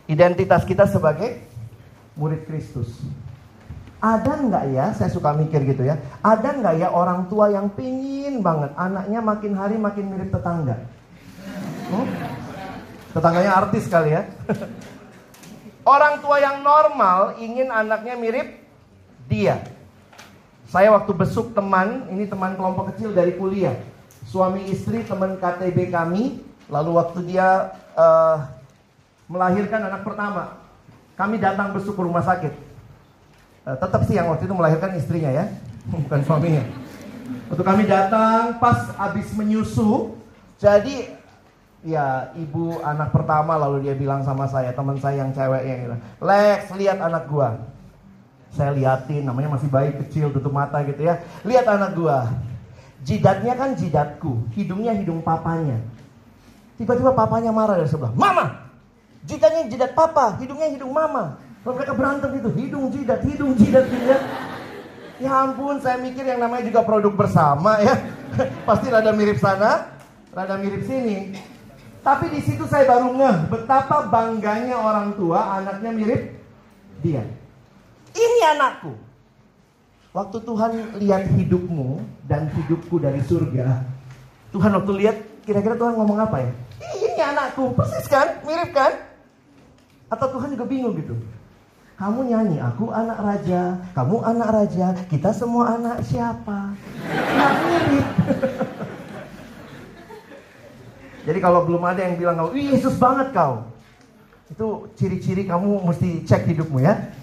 identitas 0.07 0.63
kita 0.63 0.87
sebagai 0.87 1.43
murid 2.15 2.47
Kristus. 2.47 2.95
Ada 3.99 4.39
nggak 4.39 4.65
ya, 4.71 4.95
saya 4.95 5.11
suka 5.11 5.35
mikir 5.35 5.67
gitu 5.67 5.83
ya. 5.83 5.99
Ada 6.23 6.55
nggak 6.55 6.75
ya 6.79 6.87
orang 6.87 7.27
tua 7.27 7.51
yang 7.51 7.67
pingin 7.75 8.39
banget 8.39 8.71
anaknya 8.79 9.19
makin 9.19 9.51
hari 9.59 9.75
makin 9.75 10.07
mirip 10.07 10.31
tetangga? 10.31 10.79
Hmm? 11.91 12.07
Tetangganya 13.11 13.51
artis 13.59 13.91
kali 13.91 14.15
ya. 14.15 14.23
Orang 15.87 16.19
tua 16.19 16.37
yang 16.43 16.59
normal 16.59 17.39
ingin 17.39 17.71
anaknya 17.71 18.19
mirip 18.19 18.47
dia. 19.31 19.63
Saya 20.69 20.93
waktu 20.93 21.11
besuk 21.17 21.57
teman, 21.57 22.05
ini 22.13 22.29
teman 22.29 22.53
kelompok 22.53 22.93
kecil 22.93 23.13
dari 23.15 23.33
kuliah. 23.33 23.73
suami 24.29 24.61
istri 24.69 25.01
teman 25.01 25.41
KTB 25.41 25.89
kami. 25.89 26.45
Lalu 26.69 27.01
waktu 27.01 27.25
dia 27.25 27.73
uh, 27.97 28.45
melahirkan 29.25 29.89
anak 29.89 30.05
pertama, 30.05 30.61
kami 31.17 31.41
datang 31.41 31.73
besuk 31.73 31.97
ke 31.97 32.01
rumah 32.05 32.21
sakit. 32.21 32.53
Uh, 33.65 33.73
tetap 33.81 34.05
sih 34.05 34.13
yang 34.13 34.29
waktu 34.29 34.45
itu 34.45 34.53
melahirkan 34.53 34.93
istrinya 34.93 35.33
ya, 35.33 35.45
bukan 36.05 36.21
suaminya. 36.21 36.61
Waktu 37.49 37.63
kami 37.65 37.83
datang 37.89 38.61
pas 38.61 38.93
habis 39.01 39.33
menyusu, 39.33 40.13
jadi 40.61 41.18
ya 41.83 42.35
ibu 42.35 42.83
anak 42.83 43.15
pertama 43.15 43.55
lalu 43.55 43.87
dia 43.87 43.95
bilang 43.95 44.23
sama 44.27 44.47
saya, 44.51 44.75
teman 44.75 44.99
saya 44.99 45.23
yang 45.23 45.31
cewek 45.31 45.63
yang 45.63 45.79
bilang, 45.87 46.01
Lex 46.19 46.61
lihat 46.75 46.99
anak 46.99 47.27
gua. 47.31 47.55
Saya 48.49 48.73
liatin, 48.73 49.29
namanya 49.29 49.55
masih 49.55 49.69
bayi 49.69 49.93
kecil 49.93 50.33
tutup 50.33 50.49
mata 50.49 50.81
gitu 50.83 51.05
ya. 51.05 51.21
Lihat 51.45 51.69
anak 51.69 51.93
gua. 51.93 52.27
Jidatnya 53.05 53.55
kan 53.55 53.77
jidatku, 53.77 54.43
hidungnya 54.57 54.91
hidung 54.91 55.23
papanya. 55.23 55.79
Tiba-tiba 56.75 57.15
papanya 57.15 57.51
marah 57.51 57.79
dari 57.79 57.87
sebelah. 57.87 58.11
Mama! 58.15 58.71
Jidatnya 59.27 59.67
jidat 59.67 59.91
papa, 59.93 60.39
hidungnya 60.39 60.71
hidung 60.71 60.95
mama. 60.95 61.37
Lalu 61.63 61.83
mereka 61.83 61.93
berantem 61.93 62.31
itu, 62.39 62.49
hidung 62.55 62.85
jidat, 62.87 63.19
hidung 63.23 63.51
jidat, 63.55 63.85
jidat. 63.91 64.21
Ya 65.19 65.43
ampun, 65.43 65.83
saya 65.83 65.99
mikir 65.99 66.23
yang 66.23 66.39
namanya 66.39 66.63
juga 66.63 66.87
produk 66.87 67.11
bersama 67.11 67.83
ya. 67.83 67.99
Pasti 68.67 68.87
rada 68.87 69.11
mirip 69.11 69.35
sana, 69.37 69.91
rada 70.31 70.55
mirip 70.55 70.87
sini. 70.87 71.35
Tapi 71.99 72.25
di 72.31 72.39
situ 72.39 72.63
saya 72.63 72.87
baru 72.87 73.11
ngeh 73.11 73.37
betapa 73.51 74.07
bangganya 74.07 74.79
orang 74.79 75.19
tua 75.19 75.59
anaknya 75.59 75.91
mirip 75.91 76.21
dia. 77.03 77.23
Ini 78.15 78.39
anakku. 78.55 78.95
Waktu 80.09 80.37
Tuhan 80.41 80.71
lihat 80.97 81.29
hidupmu 81.37 82.01
dan 82.25 82.49
hidupku 82.49 82.97
dari 82.97 83.21
surga, 83.21 83.85
Tuhan 84.49 84.71
waktu 84.73 84.91
lihat 85.05 85.17
kira-kira 85.45 85.77
Tuhan 85.77 85.93
ngomong 85.99 86.17
apa 86.17 86.41
ya? 86.41 86.51
Ini 86.97 87.21
anakku, 87.35 87.77
persis 87.77 88.09
kan? 88.09 88.41
Mirip 88.47 88.73
kan? 88.73 88.95
Atau 90.09 90.33
Tuhan 90.33 90.55
juga 90.55 90.65
bingung 90.65 90.97
gitu. 90.97 91.13
Kamu 91.99 92.25
nyanyi, 92.25 92.63
aku 92.63 92.89
anak 92.95 93.19
raja, 93.19 93.75
kamu 93.91 94.23
anak 94.23 94.49
raja, 94.49 94.95
kita 95.11 95.35
semua 95.35 95.75
anak 95.75 95.99
siapa? 96.07 96.73
Nggak 97.05 97.53
mirip. 97.67 98.07
Jadi 101.29 101.39
kalau 101.45 101.61
belum 101.61 101.85
ada 101.85 102.01
yang 102.01 102.17
bilang 102.17 102.41
kau, 102.41 102.49
Yesus 102.57 102.97
banget 102.97 103.29
kau. 103.37 103.69
Itu 104.49 104.89
ciri-ciri 104.97 105.45
kamu 105.45 105.85
mesti 105.85 106.25
cek 106.25 106.49
hidupmu 106.49 106.81
ya. 106.81 107.13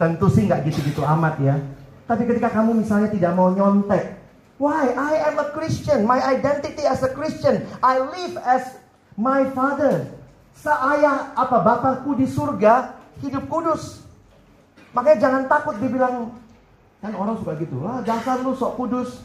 Tentu 0.00 0.32
sih 0.32 0.48
nggak 0.48 0.64
gitu-gitu 0.64 1.04
amat 1.04 1.36
ya. 1.44 1.60
Tapi 2.08 2.24
ketika 2.24 2.48
kamu 2.48 2.80
misalnya 2.80 3.12
tidak 3.12 3.36
mau 3.36 3.52
nyontek, 3.52 4.16
Why? 4.58 4.90
I 4.90 5.30
am 5.30 5.38
a 5.38 5.54
Christian. 5.54 6.02
My 6.02 6.18
identity 6.18 6.82
as 6.82 7.06
a 7.06 7.10
Christian. 7.14 7.62
I 7.78 8.02
live 8.02 8.34
as 8.42 8.74
my 9.14 9.46
father. 9.54 10.10
Seayah 10.58 11.38
apa 11.38 11.62
bapakku 11.62 12.18
di 12.18 12.26
surga 12.26 12.98
hidup 13.22 13.46
kudus. 13.46 14.02
Makanya 14.90 15.18
jangan 15.22 15.42
takut 15.46 15.78
dibilang 15.78 16.34
kan 16.98 17.14
orang 17.14 17.38
suka 17.38 17.54
gitu. 17.62 17.78
Lah 17.78 18.02
dasar 18.02 18.42
lu 18.42 18.58
sok 18.58 18.74
kudus. 18.74 19.22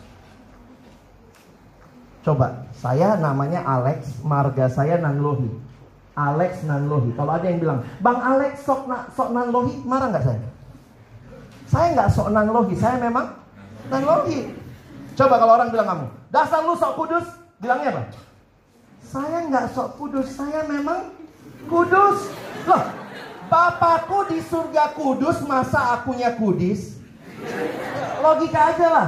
Coba, 2.23 2.71
saya 2.71 3.19
namanya 3.19 3.67
Alex, 3.67 4.23
marga 4.23 4.71
saya 4.71 4.95
Nanlohi. 4.95 5.51
Alex 6.15 6.63
Nanlohi. 6.63 7.11
Kalau 7.19 7.31
ada 7.35 7.43
yang 7.43 7.59
bilang, 7.59 7.83
Bang 7.99 8.23
Alex 8.23 8.63
sok, 8.63 8.87
na, 8.87 9.11
sok 9.11 9.35
Nanlohi, 9.35 9.83
marah 9.83 10.07
nggak 10.07 10.23
saya? 10.23 10.41
Saya 11.67 11.87
nggak 11.99 12.09
sok 12.15 12.31
Nanlohi, 12.31 12.73
saya 12.79 12.95
memang 12.95 13.35
Nanlohi. 13.91 14.55
Coba 15.19 15.35
kalau 15.35 15.59
orang 15.59 15.69
bilang 15.69 15.87
kamu, 15.91 16.05
dasar 16.31 16.63
lu 16.63 16.79
sok 16.79 16.95
kudus, 16.95 17.27
bilangnya 17.59 17.91
apa? 17.91 18.03
Saya 19.03 19.37
nggak 19.51 19.65
sok 19.75 19.99
kudus, 19.99 20.27
saya 20.31 20.63
memang 20.63 21.11
kudus. 21.67 22.31
Loh, 22.63 22.83
Bapakku 23.51 24.31
di 24.31 24.39
surga 24.41 24.95
kudus, 24.95 25.43
masa 25.43 25.99
akunya 25.99 26.33
kudis? 26.39 26.97
Logika 28.23 28.73
aja 28.73 28.87
lah. 28.87 29.07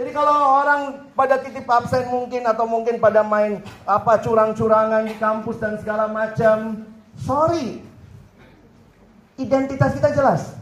Jadi 0.00 0.16
kalau 0.16 0.64
orang 0.64 1.12
pada 1.12 1.36
titip 1.36 1.68
absen 1.68 2.08
mungkin 2.08 2.48
atau 2.48 2.64
mungkin 2.64 2.96
pada 2.96 3.20
main 3.20 3.60
apa 3.84 4.16
curang-curangan 4.24 5.04
di 5.04 5.12
kampus 5.20 5.60
dan 5.60 5.76
segala 5.76 6.08
macam, 6.08 6.88
sorry. 7.20 7.84
Identitas 9.36 9.92
kita 9.92 10.08
jelas. 10.16 10.56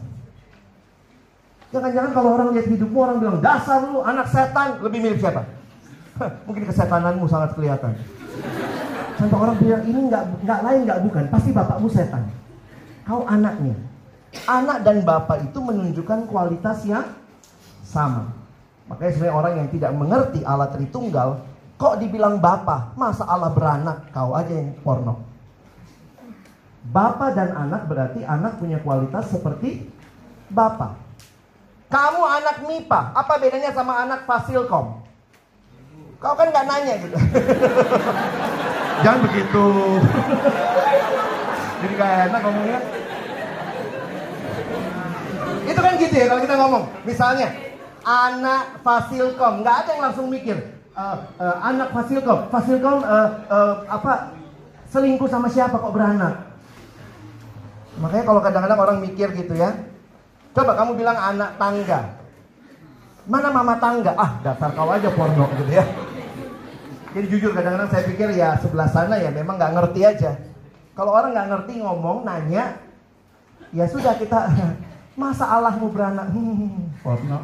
Jangan-jangan 1.71 2.11
kalau 2.11 2.35
orang 2.35 2.51
lihat 2.51 2.67
hidupmu 2.67 2.99
orang 2.99 3.17
bilang 3.23 3.39
dasar 3.39 3.87
lu 3.87 4.03
anak 4.03 4.27
setan 4.27 4.83
lebih 4.83 5.07
mirip 5.07 5.23
siapa? 5.23 5.47
Mungkin 6.43 6.67
kesetananmu 6.67 7.23
sangat 7.31 7.55
kelihatan. 7.55 7.95
Sampai 9.15 9.37
orang 9.39 9.55
bilang 9.55 9.83
ini 9.87 9.99
nggak 10.11 10.23
nggak 10.43 10.59
lain 10.67 10.79
nggak 10.83 10.99
bukan 11.07 11.23
pasti 11.31 11.55
bapakmu 11.55 11.87
setan. 11.87 12.27
Kau 13.07 13.23
anaknya. 13.23 13.79
Anak 14.51 14.83
dan 14.83 14.99
bapak 15.07 15.47
itu 15.47 15.63
menunjukkan 15.63 16.27
kualitas 16.27 16.83
yang 16.83 17.07
sama. 17.87 18.38
Makanya 18.89 19.11
sebenarnya 19.13 19.37
orang 19.37 19.53
yang 19.61 19.69
tidak 19.69 19.91
mengerti 19.93 20.39
Allah 20.41 20.69
Tritunggal 20.73 21.29
kok 21.79 21.95
dibilang 22.01 22.41
bapak, 22.43 22.97
masa 22.99 23.23
Allah 23.23 23.53
beranak, 23.55 24.11
kau 24.11 24.35
aja 24.35 24.51
yang 24.51 24.75
porno. 24.83 25.23
Bapak 26.89 27.37
dan 27.37 27.53
anak 27.53 27.85
berarti 27.87 28.25
anak 28.25 28.57
punya 28.57 28.81
kualitas 28.81 29.29
seperti 29.29 29.87
bapak. 30.51 30.97
Kamu 31.89 32.21
anak 32.21 32.65
MIPA, 32.65 33.01
apa 33.13 33.33
bedanya 33.37 33.71
sama 33.71 34.03
anak 34.03 34.25
Fasilkom? 34.25 35.01
Kau 36.19 36.35
kan 36.35 36.51
gak 36.51 36.67
nanya 36.67 36.99
gitu. 36.99 37.15
Jangan 39.05 39.19
begitu. 39.23 39.65
Jadi 41.79 41.93
gak 41.95 42.13
enak 42.27 42.41
ngomongnya. 42.43 42.79
Itu 45.63 45.79
kan 45.79 45.93
gitu 45.95 46.15
ya 46.19 46.25
kalau 46.27 46.41
kita 46.43 46.55
ngomong. 46.59 46.83
Misalnya, 47.07 47.47
anak 48.05 48.83
Fasilkom, 48.85 49.65
nggak 49.65 49.75
ada 49.85 49.89
yang 49.95 50.03
langsung 50.11 50.27
mikir. 50.27 50.57
Uh, 50.93 51.17
uh, 51.39 51.57
anak 51.63 51.95
Fasilkom, 51.95 52.51
Fasilkom 52.51 53.03
uh, 53.03 53.29
uh, 53.47 53.73
apa 53.87 54.35
selingkuh 54.91 55.29
sama 55.31 55.47
siapa 55.47 55.79
kok 55.79 55.93
beranak? 55.95 56.49
Makanya 57.99 58.23
kalau 58.23 58.41
kadang-kadang 58.43 58.79
orang 58.79 58.99
mikir 59.03 59.31
gitu 59.35 59.53
ya, 59.55 59.75
Coba 60.53 60.73
kamu 60.73 60.97
bilang 60.97 61.17
anak 61.17 61.55
tangga. 61.61 62.19
Mana 63.29 63.53
mama 63.53 63.77
tangga? 63.77 64.17
Ah, 64.17 64.41
dasar 64.41 64.73
kau 64.73 64.89
aja 64.89 65.07
porno 65.13 65.45
gitu 65.61 65.71
ya. 65.71 65.85
Jadi 67.13 67.25
jujur 67.29 67.51
kadang-kadang 67.53 67.89
saya 67.89 68.03
pikir 68.05 68.33
ya 68.33 68.57
sebelah 68.57 68.89
sana 68.89 69.17
ya 69.21 69.29
memang 69.29 69.55
nggak 69.55 69.73
ngerti 69.77 70.01
aja. 70.05 70.31
Kalau 70.97 71.13
orang 71.13 71.31
nggak 71.31 71.49
ngerti 71.53 71.73
ngomong, 71.79 72.25
nanya, 72.25 72.75
ya 73.71 73.85
sudah 73.87 74.17
kita 74.17 74.51
masa 75.21 75.45
Allahmu 75.47 75.93
beranak, 75.93 76.27
hmm, 76.33 76.91
porno. 77.05 77.39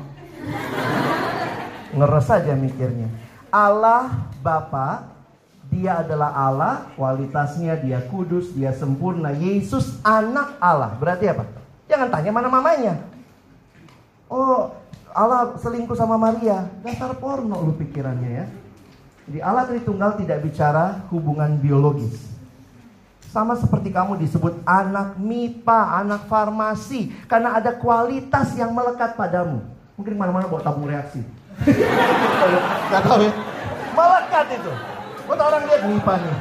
Ngeres 1.96 2.28
aja 2.28 2.54
mikirnya. 2.54 3.08
Allah 3.48 4.28
Bapa, 4.44 5.16
dia 5.72 6.04
adalah 6.04 6.36
Allah, 6.36 6.74
kualitasnya 7.00 7.80
dia 7.80 8.04
kudus, 8.12 8.52
dia 8.52 8.76
sempurna. 8.76 9.32
Yesus 9.32 9.98
anak 10.04 10.60
Allah. 10.60 10.94
Berarti 11.00 11.26
apa? 11.32 11.48
Jangan 11.88 12.10
tanya 12.12 12.32
mana 12.36 12.50
mamanya. 12.52 13.00
Oh, 14.28 14.74
Allah 15.16 15.56
selingkuh 15.56 15.96
sama 15.96 16.20
Maria. 16.20 16.68
Dasar 16.84 17.16
porno 17.16 17.64
lu 17.64 17.74
pikirannya 17.80 18.32
ya. 18.44 18.46
Jadi 19.26 19.40
Allah 19.42 19.64
Tritunggal 19.66 20.22
tidak 20.22 20.44
bicara 20.46 21.08
hubungan 21.10 21.58
biologis. 21.58 22.36
Sama 23.32 23.58
seperti 23.60 23.92
kamu 23.92 24.16
disebut 24.22 24.64
anak 24.64 25.20
MIPA, 25.20 26.04
anak 26.04 26.30
farmasi. 26.30 27.12
Karena 27.26 27.58
ada 27.58 27.74
kualitas 27.76 28.54
yang 28.56 28.72
melekat 28.72 29.18
padamu. 29.18 29.75
Mungkin 29.96 30.14
mana-mana 30.20 30.46
bawa 30.52 30.60
tabung 30.60 30.92
reaksi. 30.92 31.24
Gak 32.92 33.02
tahu 33.08 33.24
ya. 33.24 33.32
Melekat 33.96 34.48
itu. 34.60 34.74
Buat 35.26 35.40
orang 35.40 35.62
lihat 35.72 35.82
MIPA 35.88 36.14
nih. 36.20 36.36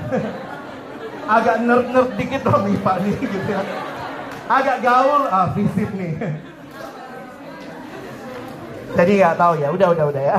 Agak 1.38 1.56
nerd-nerd 1.64 2.10
dikit 2.18 2.40
dong 2.44 2.62
MIPA 2.66 2.92
nih 3.00 3.14
gitu 3.22 3.38
ya. 3.46 3.62
Agak 4.44 4.76
gaul 4.84 5.22
ah 5.30 5.48
visit 5.54 5.88
nih. 5.94 6.12
Jadi 8.94 9.12
nggak 9.22 9.36
tahu 9.38 9.52
ya. 9.56 9.68
Udah 9.72 9.88
udah 9.94 10.04
udah 10.10 10.22
ya. 10.22 10.38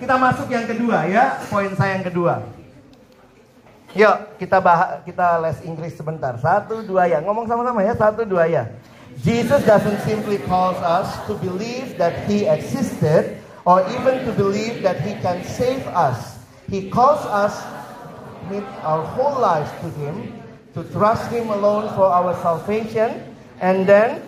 Kita 0.00 0.14
masuk 0.18 0.48
yang 0.50 0.66
kedua 0.66 0.98
ya. 1.06 1.24
Poin 1.52 1.70
saya 1.76 2.00
yang 2.00 2.04
kedua. 2.08 2.42
Yuk 3.96 4.16
kita 4.42 4.58
bahas 4.58 5.00
kita 5.06 5.38
les 5.44 5.58
Inggris 5.62 5.94
sebentar. 5.94 6.34
Satu 6.40 6.82
dua 6.82 7.06
ya. 7.06 7.22
Ngomong 7.22 7.46
sama-sama 7.46 7.84
ya. 7.84 7.94
Satu 7.94 8.26
dua 8.26 8.48
ya 8.50 8.66
Jesus 9.24 9.64
doesn't 9.64 10.00
simply 10.04 10.38
calls 10.44 10.76
us 10.84 11.08
to 11.28 11.34
believe 11.40 11.96
that 11.96 12.28
he 12.28 12.44
existed 12.44 13.40
or 13.64 13.80
even 13.96 14.24
to 14.28 14.32
believe 14.36 14.82
that 14.84 15.00
he 15.00 15.16
can 15.24 15.40
save 15.44 15.82
us 15.92 16.36
he 16.68 16.90
calls 16.90 17.24
us 17.30 17.56
with 18.52 18.66
our 18.84 19.02
whole 19.02 19.40
lives 19.40 19.72
to 19.80 19.88
him 19.96 20.36
to 20.76 20.84
trust 20.92 21.32
Him 21.32 21.48
alone 21.48 21.88
for 21.96 22.04
our 22.04 22.36
salvation, 22.44 23.24
and 23.64 23.88
then 23.88 24.20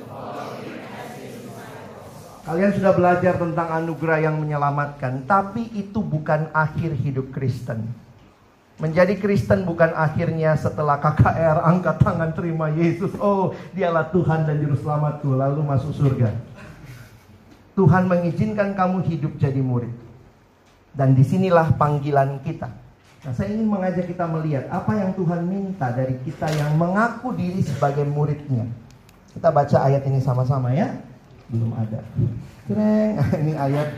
Kalian 2.48 2.72
sudah 2.72 2.96
belajar 2.96 3.36
tentang 3.36 3.68
anugerah 3.68 4.24
yang 4.24 4.40
menyelamatkan, 4.40 5.28
tapi 5.28 5.68
itu 5.76 6.00
bukan 6.00 6.48
akhir 6.56 6.96
hidup 6.96 7.28
Kristen. 7.28 7.84
Menjadi 8.78 9.18
Kristen 9.18 9.66
bukan 9.66 9.90
akhirnya 9.90 10.54
setelah 10.54 11.02
KKR 11.02 11.66
angkat 11.66 11.98
tangan 11.98 12.30
terima 12.30 12.70
Yesus. 12.70 13.10
Oh, 13.18 13.50
dialah 13.74 14.06
Tuhan 14.14 14.46
dan 14.46 14.62
Juru 14.62 14.78
Selamatku, 14.78 15.34
lalu 15.34 15.66
masuk 15.66 15.90
surga. 15.98 16.30
Tuhan 17.74 18.06
mengizinkan 18.06 18.78
kamu 18.78 19.02
hidup 19.10 19.34
jadi 19.34 19.58
murid. 19.58 19.90
Dan 20.94 21.18
di 21.18 21.26
sinilah 21.26 21.74
panggilan 21.74 22.38
kita. 22.46 22.70
Nah, 23.26 23.34
saya 23.34 23.50
ingin 23.50 23.66
mengajak 23.66 24.06
kita 24.06 24.30
melihat 24.30 24.70
apa 24.70 24.94
yang 24.94 25.10
Tuhan 25.18 25.42
minta 25.42 25.90
dari 25.90 26.14
kita 26.22 26.46
yang 26.54 26.78
mengaku 26.78 27.34
diri 27.34 27.58
sebagai 27.66 28.06
muridnya. 28.06 28.62
Kita 29.34 29.50
baca 29.50 29.90
ayat 29.90 30.06
ini 30.06 30.22
sama-sama 30.22 30.70
ya 30.70 30.94
belum 31.50 31.72
ada. 31.74 32.00
Keren, 32.68 33.10
ini 33.42 33.52
ayat 33.58 33.88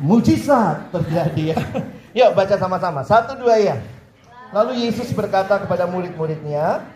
mujizat 0.00 0.90
terjadi 0.94 1.54
ya. 1.54 1.56
Yuk 2.14 2.30
baca 2.32 2.54
sama-sama. 2.56 3.02
Satu 3.02 3.36
dua 3.36 3.58
ya. 3.58 3.76
Lalu 4.54 4.86
Yesus 4.86 5.10
berkata 5.10 5.58
kepada 5.66 5.90
murid-muridnya, 5.90 6.86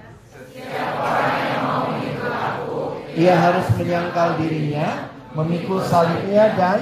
ia 3.19 3.35
harus 3.35 3.67
menyangkal 3.75 4.39
dirinya, 4.39 5.11
memikul 5.35 5.83
salibnya 5.83 6.55
dan 6.55 6.79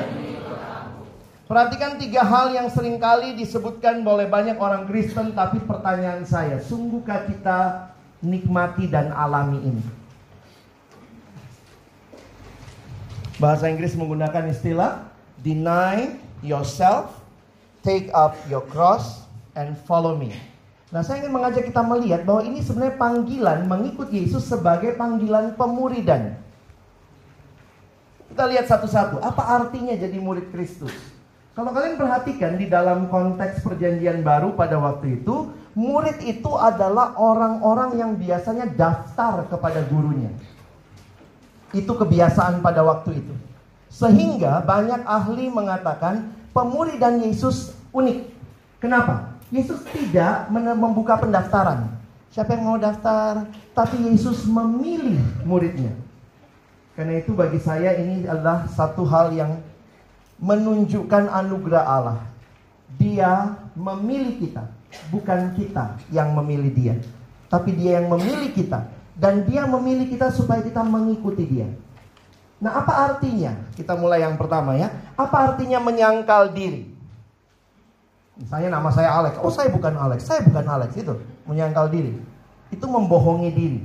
Perhatikan 1.47 1.95
tiga 1.95 2.27
hal 2.27 2.51
yang 2.51 2.67
sering 2.67 2.99
kali 2.99 3.39
disebutkan 3.39 4.03
oleh 4.03 4.27
banyak 4.27 4.59
orang 4.59 4.83
Kristen 4.91 5.31
Tapi 5.31 5.63
pertanyaan 5.63 6.27
saya, 6.27 6.59
sungguhkah 6.59 7.23
kita 7.31 7.95
nikmati 8.19 8.91
dan 8.91 9.15
alami 9.15 9.63
ini? 9.63 9.85
Bahasa 13.39 13.71
Inggris 13.71 13.95
menggunakan 13.95 14.51
istilah 14.51 15.07
deny 15.39 16.19
yourself, 16.43 17.15
take 17.87 18.11
up 18.11 18.35
your 18.51 18.67
cross 18.67 19.23
and 19.55 19.79
follow 19.87 20.19
me. 20.19 20.35
Nah, 20.95 21.03
saya 21.03 21.19
ingin 21.19 21.35
mengajak 21.35 21.67
kita 21.67 21.83
melihat 21.83 22.23
bahwa 22.23 22.47
ini 22.47 22.63
sebenarnya 22.63 22.95
panggilan 22.95 23.67
mengikut 23.67 24.07
Yesus 24.07 24.47
sebagai 24.47 24.95
panggilan 24.95 25.59
pemuridan. 25.59 26.39
Kita 28.31 28.45
lihat 28.47 28.71
satu-satu, 28.71 29.19
apa 29.19 29.43
artinya 29.51 29.99
jadi 29.99 30.15
murid 30.23 30.55
Kristus? 30.55 30.95
Kalau 31.57 31.73
kalian 31.73 31.97
perhatikan 31.97 32.55
di 32.61 32.69
dalam 32.69 33.09
konteks 33.09 33.65
perjanjian 33.65 34.21
baru 34.21 34.53
pada 34.55 34.77
waktu 34.77 35.25
itu, 35.25 35.51
murid 35.73 36.23
itu 36.23 36.53
adalah 36.55 37.17
orang-orang 37.17 37.97
yang 37.97 38.13
biasanya 38.15 38.69
daftar 38.71 39.49
kepada 39.49 39.83
gurunya. 39.89 40.31
Itu 41.73 41.97
kebiasaan 41.97 42.61
pada 42.61 42.85
waktu 42.87 43.25
itu. 43.25 43.35
Sehingga 43.91 44.63
banyak 44.63 45.03
ahli 45.03 45.49
mengatakan 45.49 46.31
pemuridan 46.53 47.25
Yesus 47.25 47.75
unik. 47.91 48.29
Kenapa? 48.79 49.36
Yesus 49.55 49.83
tidak 49.95 50.51
membuka 50.51 51.15
pendaftaran. 51.23 51.87
Siapa 52.35 52.59
yang 52.59 52.65
mau 52.67 52.79
daftar? 52.79 53.47
Tapi 53.73 54.11
Yesus 54.11 54.43
memilih 54.45 55.23
muridnya. 55.47 55.95
Karena 56.99 57.21
itu 57.21 57.37
bagi 57.37 57.61
saya 57.61 57.95
ini 58.01 58.27
adalah 58.27 58.67
satu 58.73 59.07
hal 59.07 59.31
yang 59.37 59.61
menunjukkan 60.41 61.29
anugerah 61.31 61.85
Allah. 61.85 62.21
Dia 62.97 63.55
memilih 63.77 64.41
kita, 64.41 64.65
bukan 65.13 65.53
kita 65.55 66.01
yang 66.09 66.33
memilih 66.33 66.73
dia. 66.73 66.95
Tapi 67.47 67.77
dia 67.77 68.03
yang 68.03 68.11
memilih 68.11 68.51
kita 68.51 68.89
dan 69.15 69.47
dia 69.47 69.65
memilih 69.69 70.11
kita 70.11 70.33
supaya 70.35 70.65
kita 70.65 70.83
mengikuti 70.83 71.47
dia. 71.47 71.69
Nah, 72.57 72.81
apa 72.81 73.13
artinya? 73.13 73.53
Kita 73.77 73.95
mulai 73.95 74.25
yang 74.25 74.41
pertama 74.41 74.75
ya. 74.75 74.89
Apa 75.15 75.53
artinya 75.53 75.77
menyangkal 75.77 76.57
diri? 76.57 76.96
Misalnya 78.37 78.77
nama 78.77 78.93
saya 78.93 79.11
Alex. 79.17 79.41
Oh, 79.41 79.53
saya 79.53 79.73
bukan 79.73 79.97
Alex. 79.97 80.29
Saya 80.29 80.45
bukan 80.45 80.65
Alex 80.65 80.91
itu. 80.97 81.15
Menyangkal 81.49 81.89
diri. 81.89 82.13
Itu 82.69 82.85
membohongi 82.85 83.51
diri. 83.53 83.81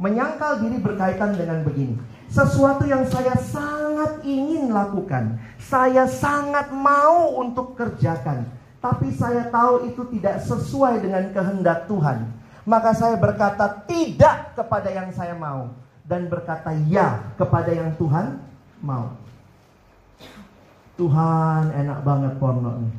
Menyangkal 0.00 0.64
diri 0.64 0.80
berkaitan 0.80 1.36
dengan 1.36 1.60
begini. 1.62 2.00
Sesuatu 2.32 2.88
yang 2.88 3.04
saya 3.06 3.36
sangat 3.36 4.24
ingin 4.24 4.72
lakukan. 4.72 5.38
Saya 5.60 6.08
sangat 6.08 6.72
mau 6.72 7.36
untuk 7.36 7.76
kerjakan. 7.76 8.48
Tapi 8.80 9.12
saya 9.12 9.48
tahu 9.52 9.92
itu 9.92 10.02
tidak 10.12 10.40
sesuai 10.44 11.04
dengan 11.04 11.30
kehendak 11.32 11.88
Tuhan 11.88 12.44
maka 12.64 12.96
saya 12.96 13.20
berkata 13.20 13.84
tidak 13.84 14.56
kepada 14.56 14.88
yang 14.88 15.12
saya 15.12 15.36
mau 15.36 15.68
dan 16.08 16.28
berkata 16.32 16.72
ya 16.88 17.20
kepada 17.36 17.70
yang 17.72 17.92
Tuhan 18.00 18.40
mau. 18.80 19.12
Tuhan 20.96 21.74
enak 21.74 21.98
banget 22.00 22.32
porno 22.40 22.72
nih. 22.80 22.94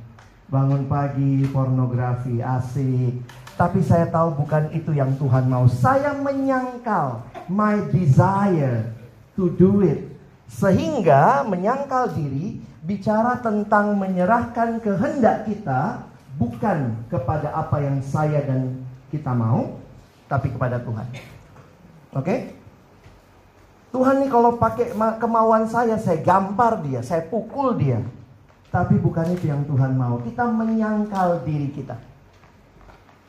Bangun 0.45 0.85
pagi 0.85 1.45
pornografi 1.49 2.41
asik. 2.41 3.25
Tapi 3.55 3.79
saya 3.81 4.05
tahu 4.11 4.45
bukan 4.45 4.69
itu 4.75 4.91
yang 4.91 5.15
Tuhan 5.15 5.47
mau. 5.47 5.65
Saya 5.65 6.13
menyangkal 6.13 7.23
my 7.47 7.81
desire 7.89 8.91
to 9.33 9.49
do 9.55 9.81
it. 9.81 10.11
Sehingga 10.45 11.41
menyangkal 11.47 12.13
diri 12.13 12.61
bicara 12.85 13.41
tentang 13.41 13.97
menyerahkan 13.97 14.77
kehendak 14.77 15.49
kita 15.49 16.05
bukan 16.37 16.93
kepada 17.09 17.49
apa 17.55 17.81
yang 17.81 17.97
saya 18.05 18.45
dan 18.45 18.85
kita 19.09 19.33
mau, 19.33 19.79
tapi 20.29 20.53
kepada 20.53 20.77
Tuhan. 20.83 21.07
Oke? 21.09 22.21
Okay? 22.21 22.39
Tuhan 23.95 24.19
nih 24.19 24.29
kalau 24.29 24.59
pakai 24.59 24.91
kemauan 25.23 25.71
saya, 25.71 25.95
saya 25.95 26.19
gampar 26.19 26.83
dia, 26.83 26.99
saya 26.99 27.23
pukul 27.23 27.79
dia. 27.79 28.03
Tapi 28.73 28.95
bukan 28.99 29.33
itu 29.33 29.49
yang 29.49 29.63
Tuhan 29.65 29.95
mau. 29.95 30.19
Kita 30.21 30.47
menyangkal 30.47 31.43
diri 31.43 31.71
kita. 31.71 31.95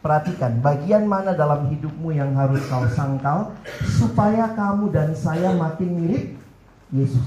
Perhatikan, 0.00 0.62
bagian 0.62 1.02
mana 1.02 1.34
dalam 1.34 1.66
hidupmu 1.66 2.14
yang 2.14 2.30
harus 2.38 2.62
kau 2.70 2.86
sangkal 2.94 3.50
supaya 3.98 4.54
kamu 4.54 4.94
dan 4.94 5.10
saya 5.18 5.50
makin 5.50 5.98
mirip 5.98 6.24
Yesus. 6.94 7.26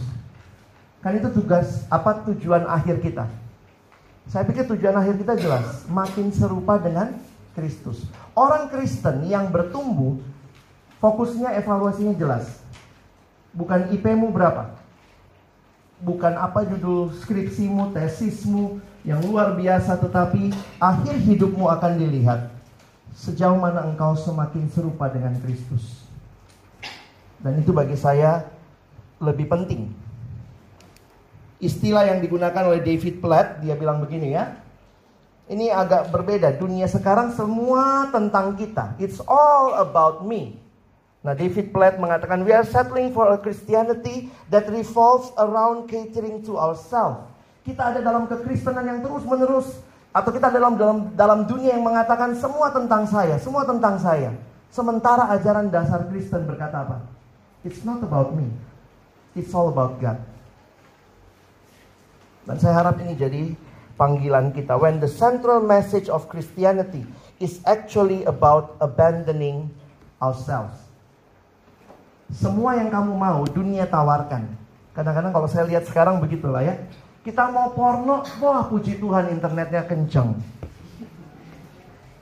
Kan 1.03 1.19
itu 1.19 1.27
tugas 1.35 1.83
apa 1.91 2.23
tujuan 2.31 2.63
akhir 2.63 3.03
kita? 3.03 3.27
Saya 4.31 4.47
pikir 4.47 4.63
tujuan 4.71 4.95
akhir 4.95 5.19
kita 5.19 5.33
jelas, 5.35 5.83
makin 5.91 6.31
serupa 6.31 6.79
dengan 6.79 7.19
Kristus. 7.51 8.07
Orang 8.31 8.71
Kristen 8.71 9.27
yang 9.27 9.51
bertumbuh, 9.51 10.15
fokusnya 11.03 11.59
evaluasinya 11.59 12.15
jelas. 12.15 12.63
Bukan 13.51 13.91
IP-mu 13.91 14.31
berapa. 14.31 14.78
Bukan 15.99 16.33
apa 16.39 16.63
judul 16.63 17.11
skripsimu, 17.23 17.91
tesismu 17.91 18.79
yang 19.03 19.19
luar 19.23 19.55
biasa, 19.55 19.99
tetapi 19.99 20.55
akhir 20.79 21.15
hidupmu 21.19 21.67
akan 21.67 21.99
dilihat. 21.99 22.51
Sejauh 23.15 23.59
mana 23.59 23.83
engkau 23.83 24.15
semakin 24.15 24.71
serupa 24.71 25.11
dengan 25.11 25.35
Kristus. 25.43 26.07
Dan 27.43 27.59
itu 27.59 27.75
bagi 27.75 27.99
saya 27.99 28.47
lebih 29.19 29.51
penting. 29.51 29.91
Istilah 31.59 32.07
yang 32.07 32.23
digunakan 32.23 32.63
oleh 32.63 32.79
David 32.79 33.19
Platt, 33.19 33.59
dia 33.59 33.75
bilang 33.75 33.99
begini 33.99 34.31
ya 34.31 34.55
ini 35.49 35.73
agak 35.73 36.13
berbeda. 36.13 36.53
Dunia 36.55 36.85
sekarang 36.85 37.33
semua 37.33 38.07
tentang 38.13 38.53
kita. 38.53 38.93
It's 39.01 39.17
all 39.25 39.81
about 39.81 40.23
me. 40.23 40.61
Nah, 41.19 41.35
David 41.35 41.75
Platt 41.75 41.99
mengatakan, 41.99 42.47
we 42.47 42.55
are 42.55 42.63
settling 42.63 43.11
for 43.11 43.27
a 43.27 43.37
Christianity 43.37 44.31
that 44.47 44.71
revolves 44.71 45.35
around 45.35 45.91
catering 45.91 46.39
to 46.47 46.55
ourselves. 46.55 47.27
Kita 47.67 47.91
ada 47.91 47.99
dalam 47.99 48.23
kekristenan 48.23 48.87
yang 48.87 48.99
terus 49.03 49.27
menerus 49.27 49.83
atau 50.15 50.31
kita 50.31 50.47
dalam 50.49 50.79
dalam 50.79 51.11
dalam 51.13 51.39
dunia 51.45 51.75
yang 51.75 51.85
mengatakan 51.85 52.33
semua 52.39 52.71
tentang 52.71 53.03
saya, 53.05 53.35
semua 53.37 53.67
tentang 53.67 53.99
saya. 53.99 54.31
Sementara 54.71 55.27
ajaran 55.35 55.67
dasar 55.67 56.07
Kristen 56.07 56.47
berkata 56.47 56.87
apa? 56.87 56.97
It's 57.67 57.83
not 57.83 57.99
about 57.99 58.31
me. 58.31 58.47
It's 59.35 59.51
all 59.51 59.67
about 59.69 59.99
God. 59.99 60.17
Dan 62.47 62.57
saya 62.57 62.79
harap 62.79 62.97
ini 63.03 63.13
jadi 63.13 63.53
panggilan 63.99 64.55
kita. 64.55 64.79
When 64.79 65.03
the 65.03 65.11
central 65.11 65.61
message 65.61 66.07
of 66.07 66.31
Christianity 66.31 67.03
is 67.43 67.59
actually 67.67 68.23
about 68.23 68.79
abandoning 68.79 69.69
ourselves. 70.23 70.88
Semua 72.29 72.77
yang 72.77 72.93
kamu 72.93 73.13
mau, 73.17 73.41
dunia 73.49 73.89
tawarkan. 73.89 74.45
Kadang-kadang 74.93 75.33
kalau 75.33 75.47
saya 75.49 75.65
lihat 75.65 75.89
sekarang 75.89 76.21
begitulah 76.21 76.61
ya. 76.61 76.77
Kita 77.25 77.49
mau 77.49 77.73
porno, 77.73 78.21
wah 78.41 78.63
puji 78.69 79.01
Tuhan 79.01 79.33
internetnya 79.33 79.83
kenceng. 79.85 80.37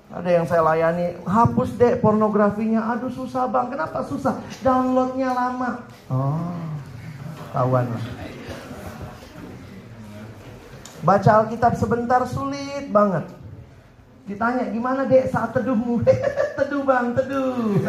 Ada 0.07 0.29
yang 0.39 0.45
saya 0.47 0.63
layani, 0.63 1.19
hapus 1.27 1.75
deh 1.75 1.99
pornografinya. 1.99 2.95
Aduh 2.95 3.11
susah 3.11 3.51
bang, 3.51 3.67
kenapa 3.67 4.07
susah? 4.07 4.39
Downloadnya 4.63 5.35
lama. 5.35 5.83
Oh, 6.07 6.55
kawan 7.51 7.91
Baca 11.03 11.31
Alkitab 11.43 11.77
sebentar 11.77 12.23
sulit 12.25 12.89
banget. 12.89 13.27
Ditanya 14.25 14.71
gimana 14.71 15.05
dek 15.05 15.29
saat 15.29 15.53
teduhmu? 15.53 16.01
teduh 16.57 16.83
bang, 16.83 17.13
teduh. 17.13 17.79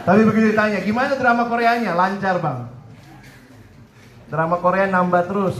Tapi 0.00 0.20
begitu 0.24 0.56
ditanya, 0.56 0.80
gimana 0.80 1.12
drama 1.14 1.44
Koreanya? 1.46 1.92
Lancar 1.92 2.40
bang. 2.40 2.58
Drama 4.30 4.56
Korea 4.62 4.86
nambah 4.86 5.26
terus. 5.26 5.58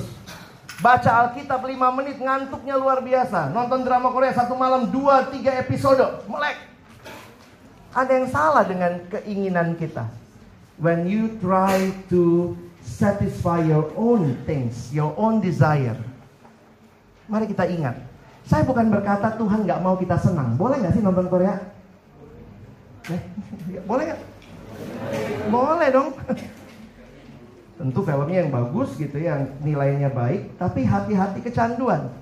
Baca 0.80 1.10
Alkitab 1.26 1.60
5 1.60 1.98
menit 2.00 2.16
ngantuknya 2.16 2.78
luar 2.78 3.04
biasa. 3.04 3.52
Nonton 3.52 3.84
drama 3.84 4.08
Korea 4.14 4.32
satu 4.32 4.56
malam 4.56 4.88
2-3 4.88 5.60
episode. 5.60 6.24
Melek. 6.24 6.56
Ada 7.92 8.12
yang 8.16 8.28
salah 8.30 8.64
dengan 8.64 9.02
keinginan 9.10 9.76
kita. 9.76 10.06
When 10.80 11.04
you 11.04 11.36
try 11.42 11.92
to 12.08 12.56
satisfy 12.80 13.60
your 13.60 13.92
own 13.98 14.40
things, 14.48 14.88
your 14.94 15.12
own 15.20 15.44
desire. 15.44 15.98
Mari 17.28 17.50
kita 17.50 17.68
ingat. 17.68 18.00
Saya 18.48 18.64
bukan 18.64 18.88
berkata 18.88 19.36
Tuhan 19.36 19.68
nggak 19.68 19.82
mau 19.84 20.00
kita 20.00 20.16
senang. 20.16 20.56
Boleh 20.56 20.80
nggak 20.80 20.96
sih 20.96 21.02
nonton 21.04 21.28
Korea? 21.28 21.60
Eh, 23.10 23.20
boleh 23.90 24.04
nggak? 24.08 24.29
Boleh 25.48 25.88
dong. 25.88 26.08
Tentu 27.80 28.04
filmnya 28.04 28.44
yang 28.44 28.52
bagus 28.52 28.92
gitu, 29.00 29.16
yang 29.16 29.56
nilainya 29.64 30.12
baik, 30.12 30.60
tapi 30.60 30.84
hati-hati 30.84 31.40
kecanduan. 31.40 32.12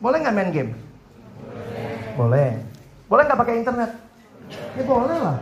Boleh 0.00 0.24
nggak 0.24 0.32
main 0.32 0.48
game? 0.48 0.72
Boleh. 2.16 2.56
Boleh 3.12 3.22
nggak 3.28 3.40
pakai 3.44 3.60
internet? 3.60 3.92
Ya 4.72 4.82
boleh 4.88 5.18
lah. 5.20 5.38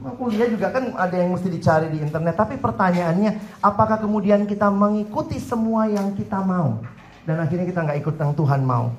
Mau 0.00 0.16
kuliah 0.16 0.48
juga 0.48 0.72
kan 0.72 0.96
ada 0.96 1.14
yang 1.14 1.30
mesti 1.30 1.52
dicari 1.52 1.92
di 1.92 2.00
internet. 2.00 2.34
Tapi 2.34 2.56
pertanyaannya, 2.56 3.60
apakah 3.60 4.00
kemudian 4.00 4.48
kita 4.48 4.72
mengikuti 4.72 5.36
semua 5.36 5.86
yang 5.86 6.16
kita 6.16 6.40
mau? 6.40 6.80
Dan 7.28 7.38
akhirnya 7.38 7.68
kita 7.68 7.84
nggak 7.84 7.98
ikut 8.02 8.16
yang 8.16 8.32
Tuhan 8.34 8.64
mau. 8.64 8.90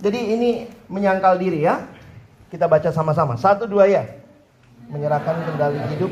Jadi 0.00 0.18
ini 0.18 0.50
menyangkal 0.88 1.36
diri 1.36 1.62
ya. 1.62 1.84
Kita 2.50 2.66
baca 2.66 2.90
sama-sama. 2.90 3.38
Satu 3.38 3.68
dua 3.68 3.86
ya. 3.86 4.02
Menyerahkan 4.90 5.44
kendali 5.46 5.78
hidup 5.94 6.10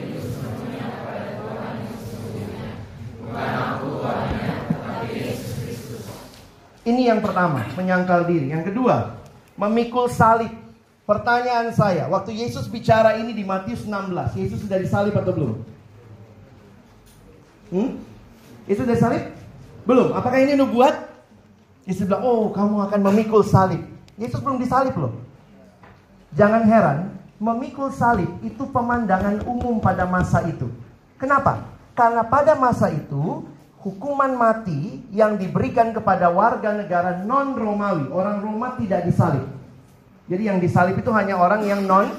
Ini 6.88 7.12
yang 7.12 7.20
pertama, 7.20 7.68
menyangkal 7.76 8.24
diri. 8.24 8.48
Yang 8.48 8.72
kedua, 8.72 9.20
memikul 9.60 10.08
salib. 10.08 10.48
Pertanyaan 11.04 11.72
saya, 11.72 12.04
waktu 12.08 12.36
Yesus 12.36 12.68
bicara 12.68 13.16
ini 13.16 13.32
di 13.32 13.40
Matius 13.40 13.84
16, 13.84 14.36
Yesus 14.36 14.60
sudah 14.60 14.76
disalib 14.76 15.16
atau 15.16 15.32
belum? 15.32 15.52
Hmm? 17.72 17.90
Yesus 18.68 18.84
sudah 18.84 19.00
salib? 19.00 19.24
Belum. 19.88 20.12
Apakah 20.12 20.36
ini 20.40 20.52
nubuat? 20.56 21.08
Yesus 21.88 22.04
bilang, 22.04 22.24
oh 22.24 22.52
kamu 22.52 22.92
akan 22.92 23.00
memikul 23.08 23.40
salib. 23.40 23.80
Yesus 24.20 24.40
belum 24.44 24.60
disalib 24.60 24.92
loh. 25.00 25.16
Jangan 26.36 26.68
heran, 26.68 26.98
memikul 27.40 27.88
salib 27.88 28.28
itu 28.44 28.68
pemandangan 28.68 29.40
umum 29.48 29.80
pada 29.80 30.04
masa 30.04 30.44
itu. 30.44 30.68
Kenapa? 31.16 31.64
Karena 31.96 32.20
pada 32.20 32.52
masa 32.52 32.92
itu 32.92 33.48
hukuman 33.82 34.34
mati 34.34 35.06
yang 35.14 35.38
diberikan 35.38 35.94
kepada 35.94 36.30
warga 36.30 36.74
negara 36.74 37.22
non 37.22 37.54
Romawi, 37.54 38.10
orang 38.10 38.42
Roma 38.42 38.74
tidak 38.74 39.06
disalib. 39.06 39.46
Jadi 40.28 40.42
yang 40.44 40.58
disalib 40.58 40.98
itu 40.98 41.08
hanya 41.14 41.38
orang 41.38 41.64
yang 41.64 41.86
non 41.86 42.10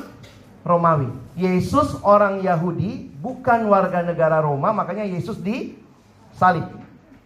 Romawi. 0.64 1.12
Yesus 1.36 2.00
orang 2.04 2.44
Yahudi, 2.44 3.12
bukan 3.20 3.68
warga 3.68 4.04
negara 4.04 4.44
Roma, 4.44 4.72
makanya 4.72 5.08
Yesus 5.08 5.40
disalib. 5.40 6.68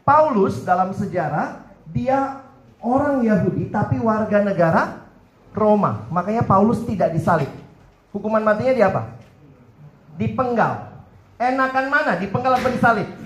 Paulus 0.03 0.61
dalam 0.67 0.91
sejarah 0.91 1.63
dia 1.87 2.43
orang 2.83 3.23
Yahudi 3.23 3.71
tapi 3.71 3.95
warga 4.01 4.43
negara 4.43 5.07
Roma, 5.53 6.09
makanya 6.09 6.43
Paulus 6.43 6.81
tidak 6.83 7.13
disalib. 7.13 7.49
Hukuman 8.11 8.41
matinya 8.45 8.73
di 8.73 8.83
apa? 8.83 9.01
Dipenggal. 10.17 10.93
Enakan 11.41 11.85
mana? 11.89 12.13
Dipenggal 12.17 12.57
apa 12.61 12.69
disalib? 12.69 13.22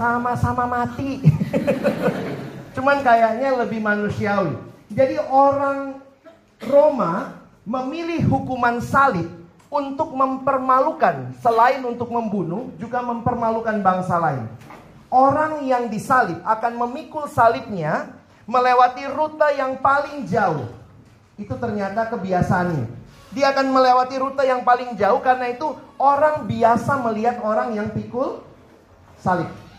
Sama-sama 0.00 0.64
mati. 0.64 1.20
Cuman 2.74 3.04
kayaknya 3.04 3.52
lebih 3.60 3.84
manusiawi. 3.84 4.56
Jadi 4.88 5.20
orang 5.28 6.00
Roma 6.64 7.36
memilih 7.68 8.24
hukuman 8.24 8.80
salib 8.80 9.28
untuk 9.68 10.16
mempermalukan. 10.16 11.36
Selain 11.44 11.84
untuk 11.84 12.08
membunuh, 12.08 12.72
juga 12.80 13.04
mempermalukan 13.04 13.76
bangsa 13.84 14.16
lain. 14.16 14.48
Orang 15.12 15.68
yang 15.68 15.92
disalib 15.92 16.40
akan 16.48 16.80
memikul 16.80 17.28
salibnya 17.28 18.08
melewati 18.48 19.04
rute 19.04 19.48
yang 19.60 19.76
paling 19.84 20.24
jauh. 20.24 20.64
Itu 21.36 21.60
ternyata 21.60 22.08
kebiasaannya. 22.08 22.88
Dia 23.36 23.52
akan 23.52 23.68
melewati 23.68 24.16
rute 24.16 24.42
yang 24.48 24.64
paling 24.64 24.96
jauh 24.96 25.20
karena 25.20 25.52
itu 25.52 25.76
orang 26.00 26.48
biasa 26.48 26.98
melihat 27.04 27.36
orang 27.44 27.76
yang 27.76 27.92
pikul 27.92 28.42
salib. 29.20 29.69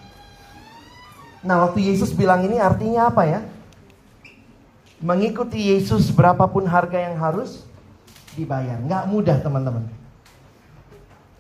Nah, 1.42 1.66
waktu 1.68 1.90
Yesus 1.90 2.14
bilang 2.14 2.46
ini 2.46 2.62
artinya 2.62 3.10
apa 3.10 3.26
ya? 3.26 3.40
Mengikuti 5.02 5.74
Yesus 5.74 6.14
berapapun 6.14 6.70
harga 6.70 7.02
yang 7.02 7.18
harus 7.18 7.66
dibayar. 8.38 8.78
Nggak 8.78 9.04
mudah 9.10 9.38
teman-teman. 9.42 9.90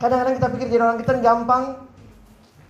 Kadang-kadang 0.01 0.35
kita 0.41 0.47
pikir 0.57 0.67
jadi 0.73 0.81
orang 0.81 0.97
Kristen 0.97 1.21
gampang. 1.21 1.63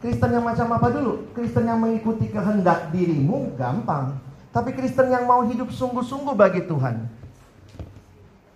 Kristen 0.03 0.29
yang 0.35 0.43
macam 0.43 0.67
apa 0.75 0.87
dulu? 0.91 1.31
Kristen 1.31 1.63
yang 1.63 1.79
mengikuti 1.79 2.27
kehendak 2.27 2.91
dirimu 2.91 3.55
gampang. 3.55 4.19
Tapi 4.51 4.75
Kristen 4.75 5.07
yang 5.07 5.23
mau 5.23 5.47
hidup 5.47 5.71
sungguh-sungguh 5.71 6.35
bagi 6.35 6.67
Tuhan 6.67 7.21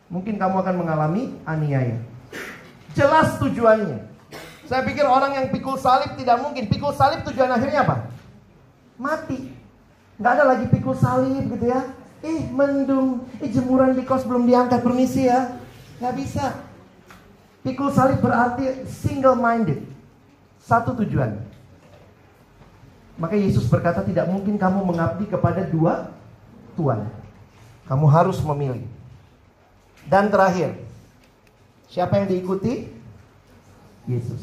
mungkin 0.09 0.37
kamu 0.37 0.55
akan 0.61 0.75
mengalami 0.79 1.33
aniaya. 1.43 1.97
Jelas 2.95 3.35
tujuannya. 3.41 3.99
Saya 4.65 4.81
pikir 4.87 5.05
orang 5.05 5.35
yang 5.35 5.45
pikul 5.51 5.77
salib 5.77 6.15
tidak 6.17 6.41
mungkin. 6.41 6.65
Pikul 6.71 6.95
salib 6.95 7.21
tujuan 7.27 7.51
akhirnya 7.51 7.85
apa? 7.85 8.07
Mati. 8.95 9.51
Nggak 10.15 10.33
ada 10.39 10.43
lagi 10.47 10.65
pikul 10.71 10.95
salib 10.95 11.51
gitu 11.51 11.65
ya. 11.67 11.81
Ih 12.23 12.47
mendung, 12.49 13.27
ih 13.43 13.51
jemuran 13.51 13.93
di 13.93 14.07
kos 14.07 14.23
belum 14.23 14.47
diangkat 14.47 14.81
permisi 14.81 15.27
ya. 15.27 15.59
Nggak 15.99 16.15
bisa. 16.15 16.45
Pikul 17.61 17.91
salib 17.91 18.23
berarti 18.23 18.87
single 18.87 19.35
minded. 19.35 19.83
Satu 20.63 20.95
tujuan. 21.03 21.37
Maka 23.15 23.35
Yesus 23.39 23.67
berkata 23.71 24.03
tidak 24.03 24.27
mungkin 24.27 24.59
kamu 24.59 24.83
mengabdi 24.83 25.27
kepada 25.27 25.63
dua 25.63 26.11
Tuhan. 26.75 27.07
Kamu 27.87 28.05
harus 28.09 28.41
memilih. 28.43 28.83
Dan 30.05 30.29
terakhir, 30.29 30.75
siapa 31.87 32.19
yang 32.19 32.27
diikuti? 32.29 32.91
Yesus. 34.05 34.41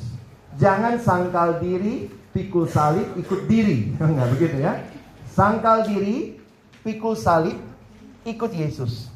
Jangan 0.58 0.98
sangkal 0.98 1.62
diri, 1.62 2.10
pikul 2.32 2.66
salib, 2.66 3.06
ikut 3.16 3.46
diri. 3.46 3.92
Enggak 4.00 4.28
begitu 4.36 4.56
ya. 4.60 4.80
Sangkal 5.32 5.88
diri, 5.88 6.40
pikul 6.84 7.16
salib, 7.16 7.56
ikut 8.24 8.50
Yesus. 8.52 9.08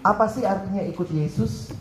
Apa 0.00 0.30
sih 0.30 0.46
artinya 0.46 0.82
ikut 0.86 1.08
Yesus? 1.10 1.72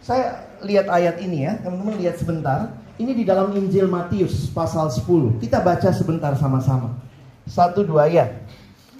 Saya 0.00 0.48
lihat 0.64 0.88
ayat 0.88 1.20
ini 1.20 1.44
ya, 1.44 1.60
teman-teman 1.60 2.00
lihat 2.00 2.16
sebentar. 2.16 2.72
Ini 3.00 3.16
di 3.16 3.24
dalam 3.24 3.56
Injil 3.56 3.88
Matius 3.88 4.52
pasal 4.52 4.92
10. 4.92 5.40
Kita 5.40 5.64
baca 5.64 5.88
sebentar 5.88 6.36
sama-sama. 6.36 7.00
Satu 7.48 7.80
dua 7.80 8.12
ayat. 8.12 8.44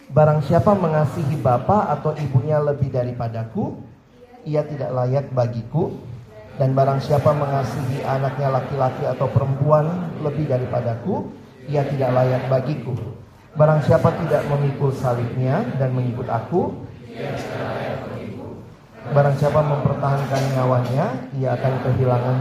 Barang 0.09 0.41
siapa 0.41 0.73
mengasihi 0.73 1.37
bapa 1.39 1.87
atau 1.93 2.17
ibunya 2.17 2.57
lebih 2.59 2.89
daripadaku, 2.89 3.77
ia 4.43 4.65
tidak 4.65 4.91
layak 4.91 5.29
bagiku. 5.31 5.95
Dan 6.61 6.77
barang 6.77 7.01
siapa 7.01 7.33
mengasihi 7.33 8.05
anaknya 8.05 8.53
laki-laki 8.53 9.09
atau 9.09 9.33
perempuan 9.33 10.13
lebih 10.21 10.45
daripadaku, 10.45 11.33
ia 11.73 11.89
tidak 11.89 12.13
layak 12.13 12.45
bagiku. 12.53 12.93
Barang 13.57 13.81
siapa 13.81 14.13
tidak 14.21 14.45
memikul 14.45 14.93
salibnya 14.93 15.65
dan 15.81 15.97
mengikut 15.97 16.29
aku, 16.29 16.85
Barang 19.11 19.35
siapa 19.35 19.59
mempertahankan 19.59 20.43
nyawanya, 20.55 21.07
ia 21.35 21.59
akan 21.59 21.75
kehilangan 21.83 22.37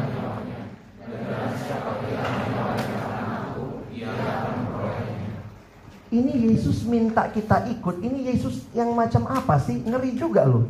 Ini 6.10 6.34
Yesus 6.50 6.90
minta 6.90 7.30
kita 7.30 7.70
ikut. 7.70 8.02
Ini 8.02 8.34
Yesus 8.34 8.66
yang 8.74 8.98
macam 8.98 9.30
apa 9.30 9.62
sih? 9.62 9.78
Ngeri 9.86 10.18
juga 10.18 10.42
loh. 10.42 10.66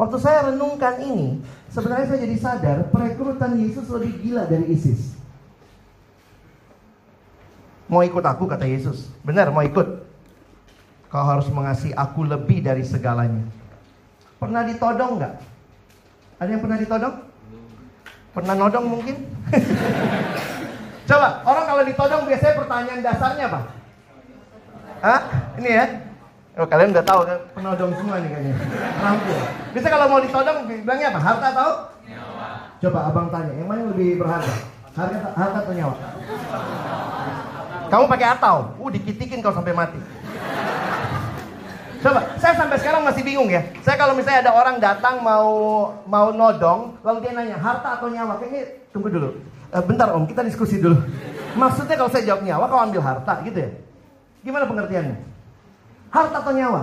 Waktu 0.00 0.16
saya 0.16 0.48
renungkan 0.48 0.96
ini, 1.04 1.44
sebenarnya 1.68 2.08
saya 2.08 2.24
jadi 2.24 2.36
sadar 2.40 2.88
perekrutan 2.88 3.52
Yesus 3.60 3.84
lebih 3.92 4.16
gila 4.24 4.48
dari 4.48 4.72
ISIS. 4.72 5.12
Mau 7.84 8.00
ikut 8.00 8.24
aku 8.24 8.48
kata 8.48 8.64
Yesus. 8.64 9.12
Benar 9.20 9.52
mau 9.52 9.60
ikut. 9.60 10.08
Kau 11.12 11.20
harus 11.28 11.52
mengasihi 11.52 11.92
aku 11.92 12.24
lebih 12.24 12.64
dari 12.64 12.80
segalanya. 12.80 13.44
Pernah 14.40 14.64
ditodong 14.64 15.20
nggak? 15.20 15.34
Ada 16.40 16.48
yang 16.48 16.62
pernah 16.64 16.78
ditodong? 16.80 17.14
Pernah 18.32 18.54
nodong 18.56 18.86
mungkin? 18.88 19.16
Coba, 21.12 21.44
orang 21.44 21.64
kalau 21.68 21.82
ditodong 21.84 22.22
biasanya 22.24 22.54
pertanyaan 22.56 23.00
dasarnya 23.04 23.44
apa? 23.52 23.60
Hah? 25.04 25.20
Ini 25.60 25.70
ya? 25.76 25.84
Oh, 26.60 26.68
kalian 26.68 26.92
udah 26.92 27.04
tahu 27.08 27.20
kan? 27.24 27.40
Penodong 27.56 27.92
semua 27.96 28.20
nih 28.20 28.28
kayaknya. 28.36 28.54
Rampung. 29.00 29.42
Bisa 29.72 29.86
kalau 29.88 30.06
mau 30.12 30.20
ditodong 30.20 30.58
bilangnya 30.68 31.08
apa? 31.08 31.20
Harta 31.24 31.48
tahu? 31.56 31.72
Nyawa. 32.04 32.48
Coba 32.84 32.98
abang 33.08 33.28
tanya, 33.32 33.52
yang 33.56 33.64
mana 33.64 33.80
yang 33.80 33.90
lebih 33.96 34.20
berharga? 34.20 34.54
Harga, 34.92 35.18
harta 35.40 35.58
atau 35.64 35.72
nyawa? 35.72 35.96
Kamu 37.88 38.04
pakai 38.12 38.28
atau? 38.36 38.56
Uh, 38.76 38.92
dikitikin 38.92 39.40
kalau 39.40 39.56
sampai 39.56 39.72
mati. 39.72 39.96
Coba, 42.04 42.28
saya 42.36 42.52
sampai 42.52 42.76
sekarang 42.76 43.08
masih 43.08 43.24
bingung 43.24 43.48
ya. 43.48 43.64
Saya 43.80 43.96
kalau 43.96 44.12
misalnya 44.12 44.44
ada 44.44 44.52
orang 44.52 44.76
datang 44.76 45.24
mau 45.24 45.48
mau 46.04 46.28
nodong, 46.28 47.00
lalu 47.00 47.24
dia 47.24 47.32
nanya 47.40 47.56
harta 47.56 47.96
atau 47.96 48.12
nyawa, 48.12 48.36
kayaknya 48.36 48.84
tunggu 48.92 49.08
dulu. 49.08 49.32
E, 49.72 49.76
bentar 49.80 50.12
om, 50.12 50.28
kita 50.28 50.44
diskusi 50.44 50.76
dulu. 50.76 51.00
Maksudnya 51.56 51.96
kalau 51.96 52.12
saya 52.12 52.28
jawab 52.28 52.44
nyawa, 52.44 52.68
kau 52.68 52.84
ambil 52.84 53.00
harta 53.00 53.40
gitu 53.48 53.64
ya? 53.64 53.70
Gimana 54.44 54.68
pengertiannya? 54.68 55.29
Harta 56.10 56.36
atau 56.42 56.52
nyawa? 56.52 56.82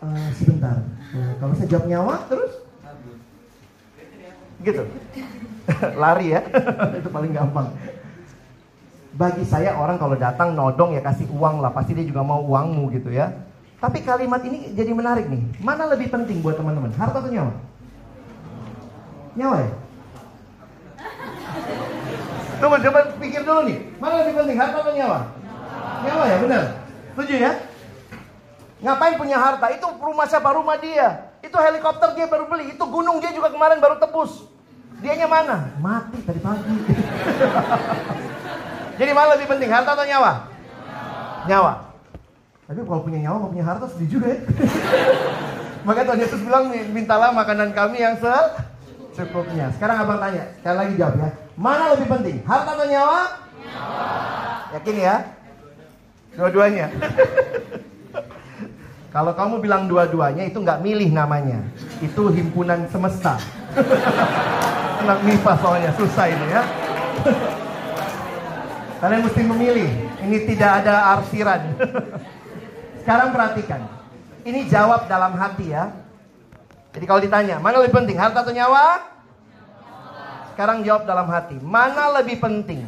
E, 0.00 0.06
sebentar. 0.40 0.76
E, 1.12 1.18
kalau 1.36 1.52
saya 1.52 1.68
jawab 1.68 1.86
nyawa, 1.86 2.14
terus? 2.26 2.52
Gitu. 4.64 4.82
Lari 6.02 6.26
ya, 6.32 6.40
itu 6.98 7.08
paling 7.12 7.32
gampang. 7.36 7.68
Bagi 9.12 9.44
saya 9.44 9.76
orang 9.76 10.00
kalau 10.00 10.16
datang 10.16 10.56
nodong 10.56 10.96
ya 10.96 11.04
kasih 11.04 11.28
uang 11.28 11.60
lah, 11.60 11.68
pasti 11.76 11.92
dia 11.92 12.08
juga 12.08 12.24
mau 12.24 12.40
uangmu 12.48 12.88
gitu 12.96 13.12
ya. 13.12 13.28
Tapi 13.76 14.00
kalimat 14.00 14.40
ini 14.40 14.72
jadi 14.72 14.88
menarik 14.96 15.28
nih. 15.28 15.42
Mana 15.60 15.84
lebih 15.92 16.08
penting 16.08 16.40
buat 16.40 16.56
teman-teman? 16.56 16.96
Harta 16.96 17.20
atau 17.20 17.28
nyawa? 17.28 17.52
Nyawa 19.36 19.56
ya? 19.60 19.70
Tunggu, 22.62 22.78
coba 22.78 22.98
pikir 23.18 23.42
dulu 23.42 23.60
nih. 23.66 23.78
Mana 23.98 24.22
lebih 24.22 24.38
penting, 24.38 24.56
harta 24.56 24.76
atau 24.80 24.94
nyawa? 24.94 25.18
Nyawa 26.06 26.24
ya, 26.24 26.36
benar. 26.40 26.64
Setuju 27.12 27.34
ya? 27.36 27.52
Ngapain 28.82 29.14
punya 29.14 29.38
harta? 29.38 29.70
Itu 29.70 29.86
rumah 30.02 30.26
siapa? 30.26 30.50
Rumah 30.50 30.76
dia. 30.82 31.30
Itu 31.38 31.54
helikopter 31.54 32.18
dia 32.18 32.26
baru 32.26 32.50
beli. 32.50 32.74
Itu 32.74 32.82
gunung 32.90 33.22
dia 33.22 33.30
juga 33.30 33.54
kemarin 33.54 33.78
baru 33.78 34.02
tebus. 34.02 34.50
Dianya 34.98 35.30
mana? 35.30 35.70
Mati 35.78 36.18
tadi 36.22 36.38
pagi. 36.42 36.70
Jadi 39.02 39.10
mana 39.10 39.34
lebih 39.34 39.50
penting, 39.50 39.70
harta 39.70 39.98
atau 39.98 40.06
nyawa? 40.06 40.46
Nyawa. 41.50 41.72
Tapi 42.70 42.80
kalau 42.86 43.02
punya 43.02 43.18
nyawa, 43.26 43.36
mau 43.42 43.50
punya 43.50 43.66
harta 43.66 43.90
sedih 43.90 44.18
juga 44.18 44.26
ya. 44.30 44.38
Makanya 45.86 46.14
Tuhan 46.14 46.22
Yesus 46.22 46.40
bilang, 46.46 46.70
mintalah 46.94 47.34
makanan 47.34 47.74
kami 47.74 47.98
yang 47.98 48.14
secukupnya. 49.10 49.74
Sekarang 49.74 50.06
abang 50.06 50.22
tanya, 50.22 50.54
sekali 50.54 50.76
lagi 50.78 50.94
jawab 50.94 51.18
ya. 51.18 51.30
Mana 51.58 51.98
lebih 51.98 52.06
penting, 52.06 52.36
harta 52.46 52.78
atau 52.78 52.86
nyawa? 52.86 53.20
Nyawa. 53.58 54.06
Yakin 54.78 54.96
ya? 55.02 55.16
Dua-duanya. 56.38 56.86
Kalau 59.12 59.36
kamu 59.36 59.60
bilang 59.60 59.92
dua-duanya 59.92 60.48
itu 60.48 60.56
nggak 60.56 60.80
milih 60.80 61.12
namanya. 61.12 61.60
Itu 62.00 62.32
himpunan 62.32 62.88
semesta. 62.88 63.36
Anak 65.04 65.20
MIPA 65.20 65.52
soalnya 65.60 65.92
susah 66.00 66.32
ini 66.32 66.46
ya. 66.48 66.62
Kalian 69.04 69.22
mesti 69.28 69.42
memilih. 69.44 69.90
Ini 70.24 70.38
tidak 70.48 70.70
ada 70.80 71.12
arsiran. 71.20 71.76
Sekarang 73.04 73.36
perhatikan. 73.36 73.84
Ini 74.48 74.64
jawab 74.72 75.04
dalam 75.04 75.36
hati 75.36 75.76
ya. 75.76 75.92
Jadi 76.96 77.04
kalau 77.04 77.20
ditanya, 77.20 77.60
mana 77.60 77.84
lebih 77.84 78.00
penting, 78.00 78.16
harta 78.16 78.44
atau 78.44 78.52
nyawa? 78.52 79.12
Sekarang 80.52 80.84
jawab 80.84 81.08
dalam 81.08 81.28
hati, 81.32 81.56
mana 81.64 82.12
lebih 82.20 82.36
penting? 82.36 82.84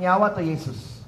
Nyawa 0.00 0.32
atau 0.32 0.40
Yesus? 0.40 1.04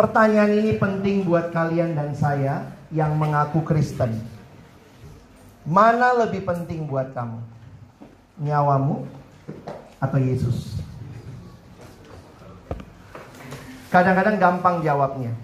Pertanyaan 0.00 0.56
ini 0.56 0.80
penting 0.80 1.28
buat 1.28 1.52
kalian 1.52 1.92
dan 1.92 2.16
saya 2.16 2.72
yang 2.88 3.20
mengaku 3.20 3.60
Kristen. 3.60 4.16
Mana 5.68 6.16
lebih 6.24 6.40
penting 6.40 6.88
buat 6.88 7.12
kamu? 7.12 7.36
Nyawamu 8.40 9.04
atau 10.00 10.16
Yesus? 10.16 10.80
Kadang-kadang 13.92 14.40
gampang 14.40 14.80
jawabnya. 14.80 15.36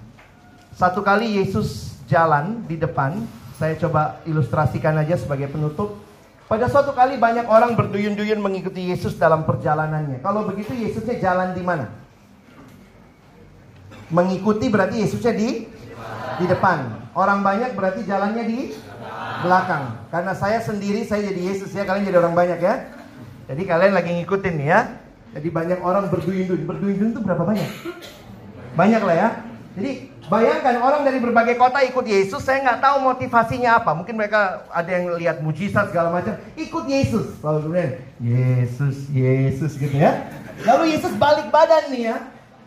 Satu 0.73 1.05
kali 1.05 1.37
Yesus 1.37 1.93
jalan 2.09 2.65
di 2.65 2.81
depan, 2.81 3.29
saya 3.61 3.77
coba 3.77 4.25
ilustrasikan 4.25 4.97
aja 4.97 5.21
sebagai 5.21 5.53
penutup. 5.53 6.01
Pada 6.49 6.65
suatu 6.73 6.97
kali 6.97 7.21
banyak 7.21 7.45
orang 7.45 7.77
berduyun-duyun 7.77 8.41
mengikuti 8.41 8.89
Yesus 8.89 9.21
dalam 9.21 9.45
perjalanannya. 9.45 10.25
Kalau 10.25 10.49
begitu 10.49 10.73
Yesusnya 10.73 11.21
jalan 11.21 11.53
di 11.53 11.61
mana? 11.61 12.06
Mengikuti 14.13 14.71
berarti 14.71 15.03
Yesusnya 15.03 15.35
di 15.35 15.67
di 16.37 16.47
depan. 16.47 17.11
Orang 17.17 17.41
banyak 17.41 17.73
berarti 17.75 18.05
jalannya 18.05 18.45
di 18.45 18.77
belakang. 19.43 19.97
Karena 20.13 20.33
saya 20.37 20.61
sendiri 20.61 21.03
saya 21.09 21.25
jadi 21.27 21.41
Yesus 21.55 21.73
ya, 21.73 21.89
kalian 21.89 22.07
jadi 22.07 22.21
orang 22.21 22.37
banyak 22.37 22.61
ya. 22.61 22.75
Jadi 23.47 23.63
kalian 23.65 23.95
lagi 23.97 24.11
ngikutin 24.21 24.55
nih 24.59 24.69
ya. 24.69 24.81
Jadi 25.37 25.49
banyak 25.53 25.79
orang 25.81 26.09
berduyun-duyun. 26.13 26.65
Berduyun-duyun 26.65 27.13
itu 27.13 27.21
berapa 27.25 27.43
banyak? 27.45 27.69
Banyak 28.77 29.03
lah 29.03 29.17
ya. 29.17 29.29
Jadi 29.77 30.09
bayangkan 30.33 30.81
orang 30.81 31.05
dari 31.05 31.21
berbagai 31.21 31.61
kota 31.61 31.85
ikut 31.85 32.09
Yesus, 32.09 32.41
saya 32.41 32.65
nggak 32.65 32.81
tahu 32.81 32.97
motivasinya 33.05 33.85
apa. 33.85 33.93
Mungkin 33.93 34.17
mereka 34.17 34.65
ada 34.73 34.89
yang 34.89 35.13
lihat 35.21 35.45
mujizat 35.45 35.93
segala 35.93 36.09
macam, 36.09 36.33
ikut 36.57 36.85
Yesus. 36.89 37.37
Lalu 37.45 37.59
kemudian 37.65 37.91
Yesus, 38.21 38.97
Yesus 39.13 39.77
gitu 39.77 39.93
ya. 39.93 40.33
Lalu 40.65 40.97
Yesus 40.97 41.13
balik 41.21 41.53
badan 41.53 41.93
nih 41.93 42.13
ya. 42.13 42.17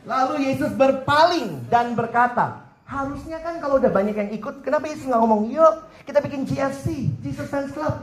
Lalu 0.08 0.48
Yesus 0.48 0.72
berpaling 0.80 1.68
dan 1.68 1.92
berkata, 1.96 2.64
harusnya 2.88 3.44
kan 3.44 3.60
kalau 3.60 3.78
udah 3.78 3.92
banyak 3.92 4.16
yang 4.16 4.32
ikut, 4.32 4.64
kenapa 4.64 4.88
Yesus 4.88 5.06
nggak 5.06 5.22
ngomong, 5.22 5.52
yuk 5.52 5.86
kita 6.08 6.24
bikin 6.24 6.48
GFC, 6.48 7.12
Jesus 7.20 7.48
Fans 7.52 7.70
Club. 7.76 7.94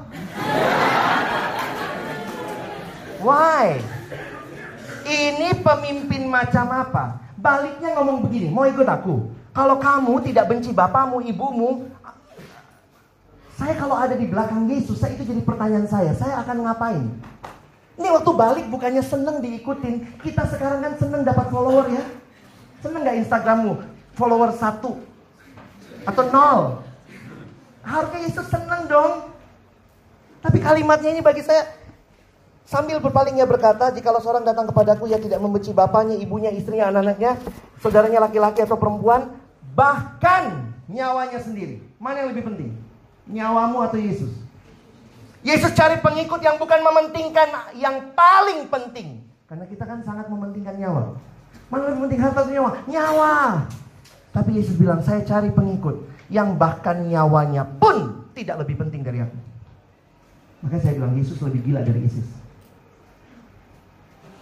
Why? 3.25 3.81
Ini 5.07 5.63
pemimpin 5.65 6.29
macam 6.29 6.69
apa? 6.71 7.19
Baliknya 7.41 7.95
ngomong 7.97 8.27
begini, 8.27 8.53
mau 8.53 8.69
ikut 8.69 8.87
aku? 8.87 9.33
Kalau 9.57 9.81
kamu 9.81 10.21
tidak 10.29 10.53
benci 10.53 10.71
bapamu, 10.75 11.25
ibumu, 11.25 11.89
saya 13.57 13.73
kalau 13.81 13.97
ada 13.97 14.13
di 14.13 14.29
belakang 14.29 14.69
Yesus, 14.69 15.01
saya 15.01 15.17
itu 15.17 15.33
jadi 15.33 15.41
pertanyaan 15.41 15.89
saya, 15.89 16.13
saya 16.13 16.45
akan 16.45 16.57
ngapain? 16.69 17.09
Ini 17.97 18.09
waktu 18.13 18.31
balik 18.37 18.67
bukannya 18.69 19.01
seneng 19.01 19.41
diikutin, 19.41 20.21
kita 20.21 20.45
sekarang 20.53 20.85
kan 20.85 20.93
seneng 21.01 21.25
dapat 21.25 21.49
follower 21.49 21.89
ya. 21.89 22.05
Seneng 22.85 23.01
gak 23.03 23.19
Instagrammu? 23.25 23.73
Follower 24.17 24.53
satu 24.53 25.01
atau 26.07 26.23
nol? 26.31 26.61
Harusnya 27.83 28.21
Yesus 28.25 28.47
seneng 28.49 28.87
dong. 28.87 29.33
Tapi 30.45 30.63
kalimatnya 30.63 31.11
ini 31.11 31.21
bagi 31.25 31.43
saya 31.43 31.67
Sambil 32.67 32.99
berpalingnya 32.99 33.47
berkata, 33.47 33.95
jikalau 33.95 34.19
seorang 34.19 34.43
datang 34.43 34.67
kepadaku 34.67 35.07
yang 35.07 35.23
tidak 35.23 35.39
membenci 35.39 35.71
bapaknya, 35.71 36.19
ibunya, 36.19 36.51
istrinya, 36.51 36.91
anak-anaknya, 36.91 37.39
saudaranya 37.79 38.27
laki-laki 38.27 38.59
atau 38.59 38.75
perempuan, 38.75 39.39
bahkan 39.79 40.75
nyawanya 40.91 41.39
sendiri. 41.39 41.79
Mana 42.03 42.27
yang 42.27 42.35
lebih 42.35 42.51
penting? 42.51 42.75
Nyawamu 43.31 43.87
atau 43.87 44.03
Yesus? 44.03 44.35
Yesus 45.47 45.79
cari 45.79 46.03
pengikut 46.03 46.43
yang 46.43 46.59
bukan 46.59 46.83
mementingkan 46.83 47.79
yang 47.79 48.11
paling 48.19 48.67
penting. 48.67 49.23
Karena 49.47 49.63
kita 49.71 49.87
kan 49.87 50.03
sangat 50.03 50.27
mementingkan 50.27 50.75
nyawa. 50.75 51.15
Mana 51.71 51.87
lebih 51.87 52.11
penting 52.11 52.19
harta 52.19 52.43
atau 52.43 52.51
nyawa? 52.51 52.71
Nyawa. 52.91 53.35
Tapi 54.35 54.59
Yesus 54.59 54.75
bilang, 54.75 55.07
saya 55.07 55.23
cari 55.23 55.55
pengikut 55.55 56.03
yang 56.35 56.59
bahkan 56.59 56.99
nyawanya 57.07 57.63
pun 57.63 58.27
tidak 58.35 58.67
lebih 58.67 58.75
penting 58.83 59.07
dari 59.07 59.23
aku. 59.23 59.39
Makanya 60.67 60.83
saya 60.83 60.95
bilang 60.99 61.15
Yesus 61.15 61.39
lebih 61.39 61.63
gila 61.63 61.81
dari 61.87 62.01
ISIS. 62.03 62.27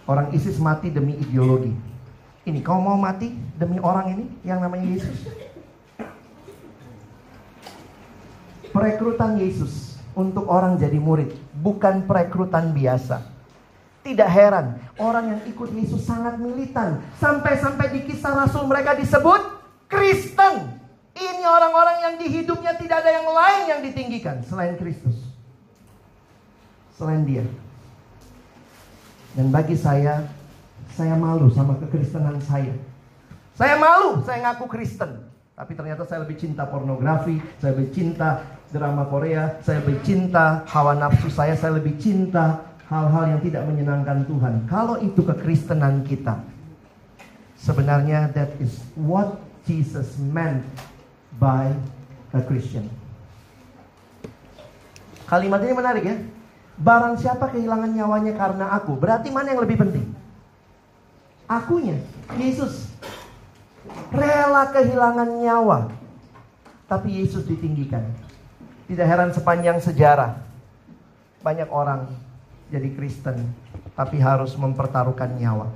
Orang 0.09 0.33
ISIS 0.33 0.57
mati 0.57 0.89
demi 0.89 1.21
ideologi. 1.21 1.69
Ini 2.49 2.65
kau 2.65 2.81
mau 2.81 2.97
mati 2.97 3.29
demi 3.61 3.77
orang 3.77 4.09
ini 4.09 4.25
yang 4.41 4.57
namanya 4.57 4.89
Yesus? 4.89 5.21
Perekrutan 8.73 9.37
Yesus 9.37 9.84
untuk 10.15 10.47
orang 10.47 10.79
jadi 10.79 10.95
murid 10.95 11.35
bukan 11.59 12.07
perekrutan 12.07 12.71
biasa. 12.71 13.35
Tidak 14.05 14.29
heran, 14.29 14.77
orang 15.01 15.33
yang 15.33 15.41
ikut 15.49 15.69
Yesus 15.73 16.05
sangat 16.05 16.37
militan. 16.37 17.01
Sampai-sampai 17.17 17.89
di 17.89 17.99
kisah 18.05 18.37
Rasul 18.37 18.69
mereka 18.69 18.93
disebut 18.93 19.41
Kristen. 19.89 20.77
Ini 21.15 21.43
orang-orang 21.47 21.97
yang 22.05 22.13
di 22.21 22.27
hidupnya 22.29 22.77
tidak 22.77 23.01
ada 23.01 23.11
yang 23.11 23.27
lain 23.27 23.61
yang 23.65 23.81
ditinggikan 23.81 24.45
selain 24.45 24.77
Kristus. 24.77 25.15
Selain 26.95 27.25
dia. 27.25 27.43
Dan 29.35 29.49
bagi 29.51 29.75
saya, 29.75 30.27
saya 30.95 31.17
malu 31.17 31.49
sama 31.51 31.75
kekristenan 31.81 32.39
saya. 32.45 32.77
Saya 33.57 33.75
malu, 33.79 34.21
saya 34.23 34.43
ngaku 34.47 34.69
Kristen. 34.69 35.27
Tapi 35.55 35.71
ternyata 35.71 36.03
saya 36.03 36.27
lebih 36.27 36.35
cinta 36.35 36.67
pornografi, 36.67 37.39
saya 37.63 37.71
lebih 37.75 37.95
cinta 37.95 38.43
drama 38.73 39.05
Korea, 39.09 39.59
saya 39.65 39.81
lebih 39.83 40.01
cinta 40.01 40.65
hawa 40.69 40.97
nafsu 40.97 41.29
saya, 41.29 41.53
saya 41.57 41.77
lebih 41.77 41.97
cinta 41.97 42.65
hal-hal 42.87 43.37
yang 43.37 43.41
tidak 43.41 43.65
menyenangkan 43.65 44.25
Tuhan. 44.29 44.69
Kalau 44.69 45.01
itu 45.01 45.21
kekristenan 45.25 46.05
kita, 46.05 46.41
Sebenarnya 47.65 48.29
that 48.35 48.53
is 48.61 48.83
what 48.93 49.41
Jesus 49.65 50.19
meant 50.19 50.61
by 51.41 51.71
a 52.35 52.41
Christian. 52.45 52.91
Kalimat 55.25 55.65
ini 55.65 55.73
menarik 55.73 56.03
ya. 56.05 56.15
Barang 56.75 57.17
siapa 57.17 57.49
kehilangan 57.49 57.89
nyawanya 57.95 58.37
karena 58.37 58.65
aku, 58.75 58.99
berarti 58.99 59.31
mana 59.31 59.55
yang 59.55 59.63
lebih 59.63 59.81
penting? 59.81 60.05
Akunya, 61.49 61.97
Yesus. 62.37 62.91
Rela 64.11 64.69
kehilangan 64.69 65.39
nyawa, 65.39 65.89
tapi 66.85 67.23
Yesus 67.23 67.47
ditinggikan. 67.47 68.03
Tidak 68.85 69.01
heran 69.01 69.33
sepanjang 69.33 69.81
sejarah, 69.81 70.37
banyak 71.41 71.65
orang 71.73 72.05
jadi 72.69 72.89
Kristen, 72.93 73.49
tapi 73.97 74.21
harus 74.21 74.53
mempertaruhkan 74.53 75.33
nyawa. 75.41 75.73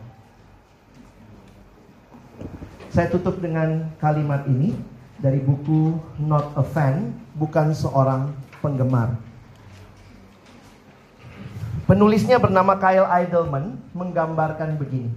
Saya 2.90 3.10
tutup 3.10 3.38
dengan 3.42 3.90
kalimat 4.02 4.46
ini 4.50 4.74
dari 5.22 5.38
buku 5.38 5.94
Not 6.22 6.58
a 6.58 6.66
Fan, 6.66 7.14
bukan 7.38 7.74
seorang 7.74 8.34
penggemar. 8.66 9.14
Penulisnya 11.86 12.38
bernama 12.38 12.78
Kyle 12.78 13.10
Idleman 13.10 13.78
menggambarkan 13.94 14.78
begini. 14.78 15.10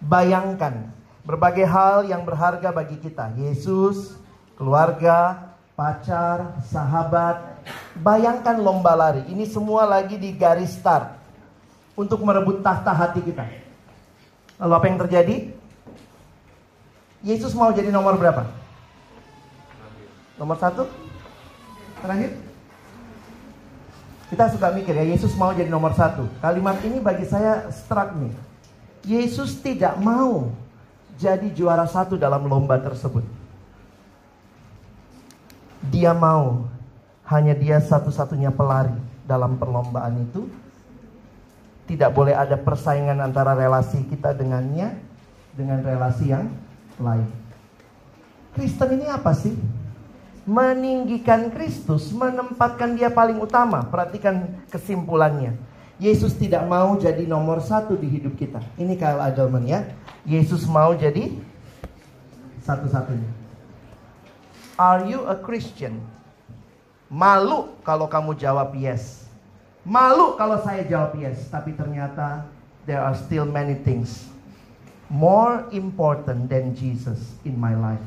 Bayangkan 0.00 0.88
berbagai 1.24 1.68
hal 1.68 2.08
yang 2.08 2.24
berharga 2.24 2.72
bagi 2.72 2.96
kita. 2.96 3.36
Yesus, 3.36 4.16
keluarga, 4.56 5.47
pacar, 5.78 6.58
sahabat. 6.66 7.62
Bayangkan 8.02 8.58
lomba 8.58 8.98
lari. 8.98 9.22
Ini 9.30 9.46
semua 9.46 9.86
lagi 9.86 10.18
di 10.18 10.34
garis 10.34 10.74
start. 10.74 11.14
Untuk 11.94 12.18
merebut 12.26 12.66
tahta 12.66 12.90
hati 12.90 13.22
kita. 13.22 13.46
Lalu 14.58 14.72
apa 14.74 14.86
yang 14.90 14.98
terjadi? 15.06 15.36
Yesus 17.22 17.54
mau 17.54 17.70
jadi 17.70 17.94
nomor 17.94 18.18
berapa? 18.18 18.46
Nomor 20.38 20.58
satu? 20.58 20.86
Terakhir? 22.02 22.34
Kita 24.30 24.44
suka 24.54 24.70
mikir 24.70 24.94
ya, 24.94 25.06
Yesus 25.06 25.34
mau 25.34 25.50
jadi 25.50 25.66
nomor 25.66 25.94
satu. 25.94 26.26
Kalimat 26.38 26.78
ini 26.86 27.02
bagi 27.02 27.26
saya 27.26 27.66
struck 27.74 28.14
nih. 28.14 28.34
Yesus 29.02 29.58
tidak 29.58 29.98
mau 29.98 30.54
jadi 31.18 31.50
juara 31.50 31.86
satu 31.90 32.14
dalam 32.14 32.46
lomba 32.46 32.78
tersebut. 32.78 33.37
Dia 35.88 36.12
mau 36.12 36.68
hanya 37.28 37.52
dia 37.52 37.80
satu-satunya 37.80 38.52
pelari 38.52 38.96
dalam 39.28 39.60
perlombaan 39.60 40.24
itu. 40.24 40.48
Tidak 41.88 42.12
boleh 42.12 42.36
ada 42.36 42.56
persaingan 42.60 43.16
antara 43.24 43.56
relasi 43.56 44.04
kita 44.12 44.36
dengannya 44.36 44.92
dengan 45.56 45.80
relasi 45.80 46.32
yang 46.32 46.52
lain. 47.00 47.28
Kristen 48.52 49.00
ini 49.00 49.06
apa 49.08 49.32
sih? 49.32 49.56
Meninggikan 50.48 51.52
Kristus, 51.52 52.12
menempatkan 52.12 52.96
dia 52.96 53.08
paling 53.08 53.40
utama. 53.40 53.84
Perhatikan 53.88 54.64
kesimpulannya. 54.68 55.56
Yesus 55.98 56.36
tidak 56.36 56.62
mau 56.68 56.94
jadi 56.94 57.26
nomor 57.26 57.64
satu 57.64 57.98
di 57.98 58.06
hidup 58.06 58.36
kita. 58.38 58.60
Ini 58.76 58.94
Kyle 58.94 59.18
Adelman 59.18 59.64
ya. 59.66 59.88
Yesus 60.28 60.68
mau 60.68 60.92
jadi 60.92 61.36
satu-satunya. 62.62 63.37
Are 64.78 65.02
you 65.04 65.26
a 65.26 65.34
Christian? 65.34 65.98
Malu 67.10 67.74
kalau 67.82 68.06
kamu 68.06 68.38
jawab 68.38 68.72
yes. 68.78 69.26
Malu 69.82 70.38
kalau 70.38 70.62
saya 70.62 70.86
jawab 70.86 71.18
yes, 71.18 71.50
tapi 71.50 71.74
ternyata 71.74 72.46
there 72.86 73.02
are 73.02 73.18
still 73.18 73.42
many 73.42 73.74
things 73.82 74.30
more 75.08 75.64
important 75.72 76.46
than 76.52 76.76
Jesus 76.76 77.18
in 77.42 77.56
my 77.56 77.72
life. 77.72 78.04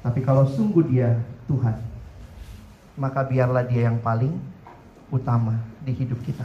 Tapi 0.00 0.20
kalau 0.24 0.48
sungguh 0.48 0.84
dia 0.88 1.16
Tuhan, 1.48 1.76
maka 2.96 3.24
biarlah 3.24 3.64
dia 3.64 3.88
yang 3.88 4.00
paling 4.00 4.36
utama 5.08 5.56
di 5.84 5.92
hidup 5.92 6.20
kita. 6.24 6.44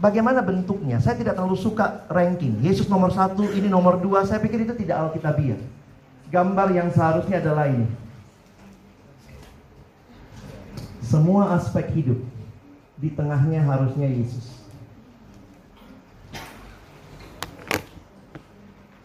Bagaimana 0.00 0.42
bentuknya? 0.42 0.98
Saya 0.98 1.14
tidak 1.14 1.38
terlalu 1.38 1.54
suka 1.54 2.02
ranking. 2.10 2.58
Yesus 2.60 2.90
nomor 2.90 3.14
satu, 3.14 3.46
ini 3.54 3.70
nomor 3.70 4.02
dua. 4.02 4.26
Saya 4.26 4.42
pikir 4.42 4.66
itu 4.66 4.74
tidak 4.74 5.08
alkitabiah. 5.08 5.60
Gambar 6.34 6.74
yang 6.74 6.90
seharusnya 6.90 7.38
adalah 7.38 7.70
ini. 7.70 7.86
Semua 10.98 11.54
aspek 11.54 11.86
hidup 11.94 12.18
di 12.98 13.06
tengahnya 13.14 13.62
harusnya 13.62 14.10
Yesus. 14.10 14.66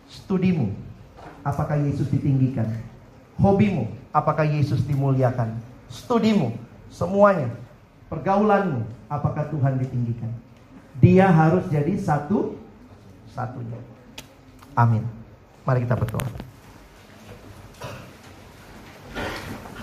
Studimu, 0.09 0.73
apakah 1.45 1.77
Yesus 1.77 2.09
ditinggikan? 2.09 2.65
Hobimu, 3.37 3.93
apakah 4.09 4.49
Yesus 4.49 4.81
dimuliakan? 4.89 5.53
Studimu, 5.85 6.57
semuanya. 6.89 7.53
Pergaulanmu, 8.09 8.89
apakah 9.05 9.45
Tuhan 9.53 9.77
ditinggikan? 9.77 10.33
Dia 10.97 11.29
harus 11.29 11.61
jadi 11.69 11.93
satu 11.93 12.57
satunya. 13.29 13.77
Amin. 14.73 15.05
Mari 15.61 15.85
kita 15.85 15.93
berdoa. 15.93 16.48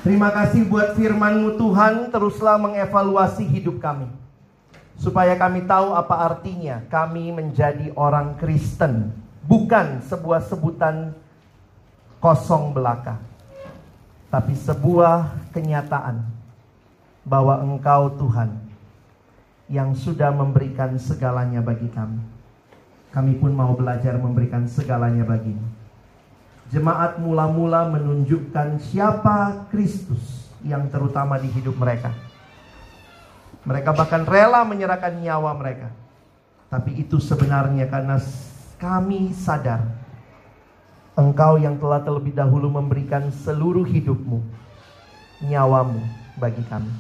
Terima 0.07 0.31
kasih 0.31 0.71
buat 0.71 0.95
firman-Mu 0.95 1.59
Tuhan, 1.59 2.15
teruslah 2.15 2.55
mengevaluasi 2.63 3.43
hidup 3.43 3.83
kami. 3.83 4.07
Supaya 4.95 5.35
kami 5.35 5.67
tahu 5.67 5.99
apa 5.99 6.31
artinya 6.31 6.79
kami 6.87 7.35
menjadi 7.35 7.91
orang 7.99 8.39
Kristen. 8.39 9.11
Bukan 9.51 10.07
sebuah 10.07 10.47
sebutan 10.47 11.11
kosong 12.23 12.71
belaka. 12.71 13.19
Tapi 14.31 14.55
sebuah 14.55 15.51
kenyataan 15.51 16.23
bahwa 17.27 17.67
Engkau 17.67 18.15
Tuhan 18.15 18.63
yang 19.67 19.91
sudah 19.99 20.31
memberikan 20.31 20.95
segalanya 21.03 21.59
bagi 21.59 21.91
kami. 21.91 22.23
Kami 23.11 23.43
pun 23.43 23.51
mau 23.51 23.75
belajar 23.75 24.15
memberikan 24.23 24.71
segalanya 24.71 25.27
bagimu. 25.27 25.76
Jemaat 26.67 27.23
mula-mula 27.23 27.87
menunjukkan 27.95 28.83
siapa 28.83 29.71
Kristus 29.71 30.51
yang 30.67 30.91
terutama 30.91 31.39
di 31.39 31.47
hidup 31.55 31.79
mereka. 31.79 32.11
Mereka 33.63 33.95
bahkan 33.95 34.27
rela 34.27 34.67
menyerahkan 34.67 35.15
nyawa 35.15 35.55
mereka. 35.55 35.95
Tapi 36.67 36.99
itu 36.99 37.23
sebenarnya 37.23 37.87
karena 37.87 38.19
kami 38.83 39.31
sadar 39.31 39.87
Engkau 41.17 41.57
yang 41.57 41.81
telah 41.81 42.03
terlebih 42.05 42.37
dahulu 42.37 42.69
memberikan 42.69 43.33
seluruh 43.33 43.89
hidupmu, 43.89 44.43
nyawamu 45.49 46.03
bagi 46.37 46.61
kami. 46.69 46.93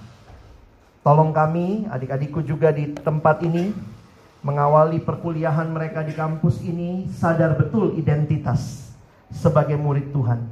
Tolong 1.04 1.36
kami, 1.36 1.84
adik-adikku 1.92 2.40
juga 2.40 2.72
di 2.72 2.96
tempat 2.96 3.44
ini, 3.44 3.76
mengawali 4.40 5.04
perkuliahan 5.04 5.68
mereka 5.68 6.00
di 6.00 6.16
kampus 6.16 6.64
ini, 6.64 7.12
sadar 7.12 7.60
betul 7.60 7.92
identitas 8.00 8.85
sebagai 9.30 9.74
murid 9.78 10.10
Tuhan. 10.14 10.42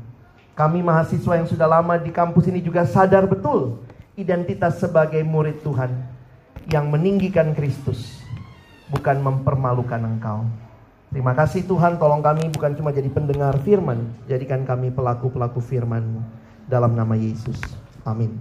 Kami 0.55 0.87
mahasiswa 0.87 1.35
yang 1.35 1.49
sudah 1.51 1.67
lama 1.67 1.99
di 1.99 2.15
kampus 2.15 2.47
ini 2.47 2.63
juga 2.63 2.87
sadar 2.87 3.27
betul 3.27 3.83
identitas 4.15 4.79
sebagai 4.79 5.21
murid 5.27 5.59
Tuhan 5.67 5.91
yang 6.71 6.89
meninggikan 6.89 7.53
Kristus, 7.53 8.23
bukan 8.89 9.19
mempermalukan 9.19 9.99
Engkau. 9.99 10.47
Terima 11.11 11.35
kasih 11.35 11.67
Tuhan, 11.67 11.99
tolong 11.99 12.23
kami 12.23 12.51
bukan 12.51 12.75
cuma 12.75 12.91
jadi 12.91 13.07
pendengar 13.11 13.59
firman, 13.63 14.11
jadikan 14.27 14.67
kami 14.67 14.91
pelaku-pelaku 14.91 15.63
firman 15.63 16.23
dalam 16.67 16.95
nama 16.95 17.15
Yesus. 17.15 17.59
Amin. 18.03 18.35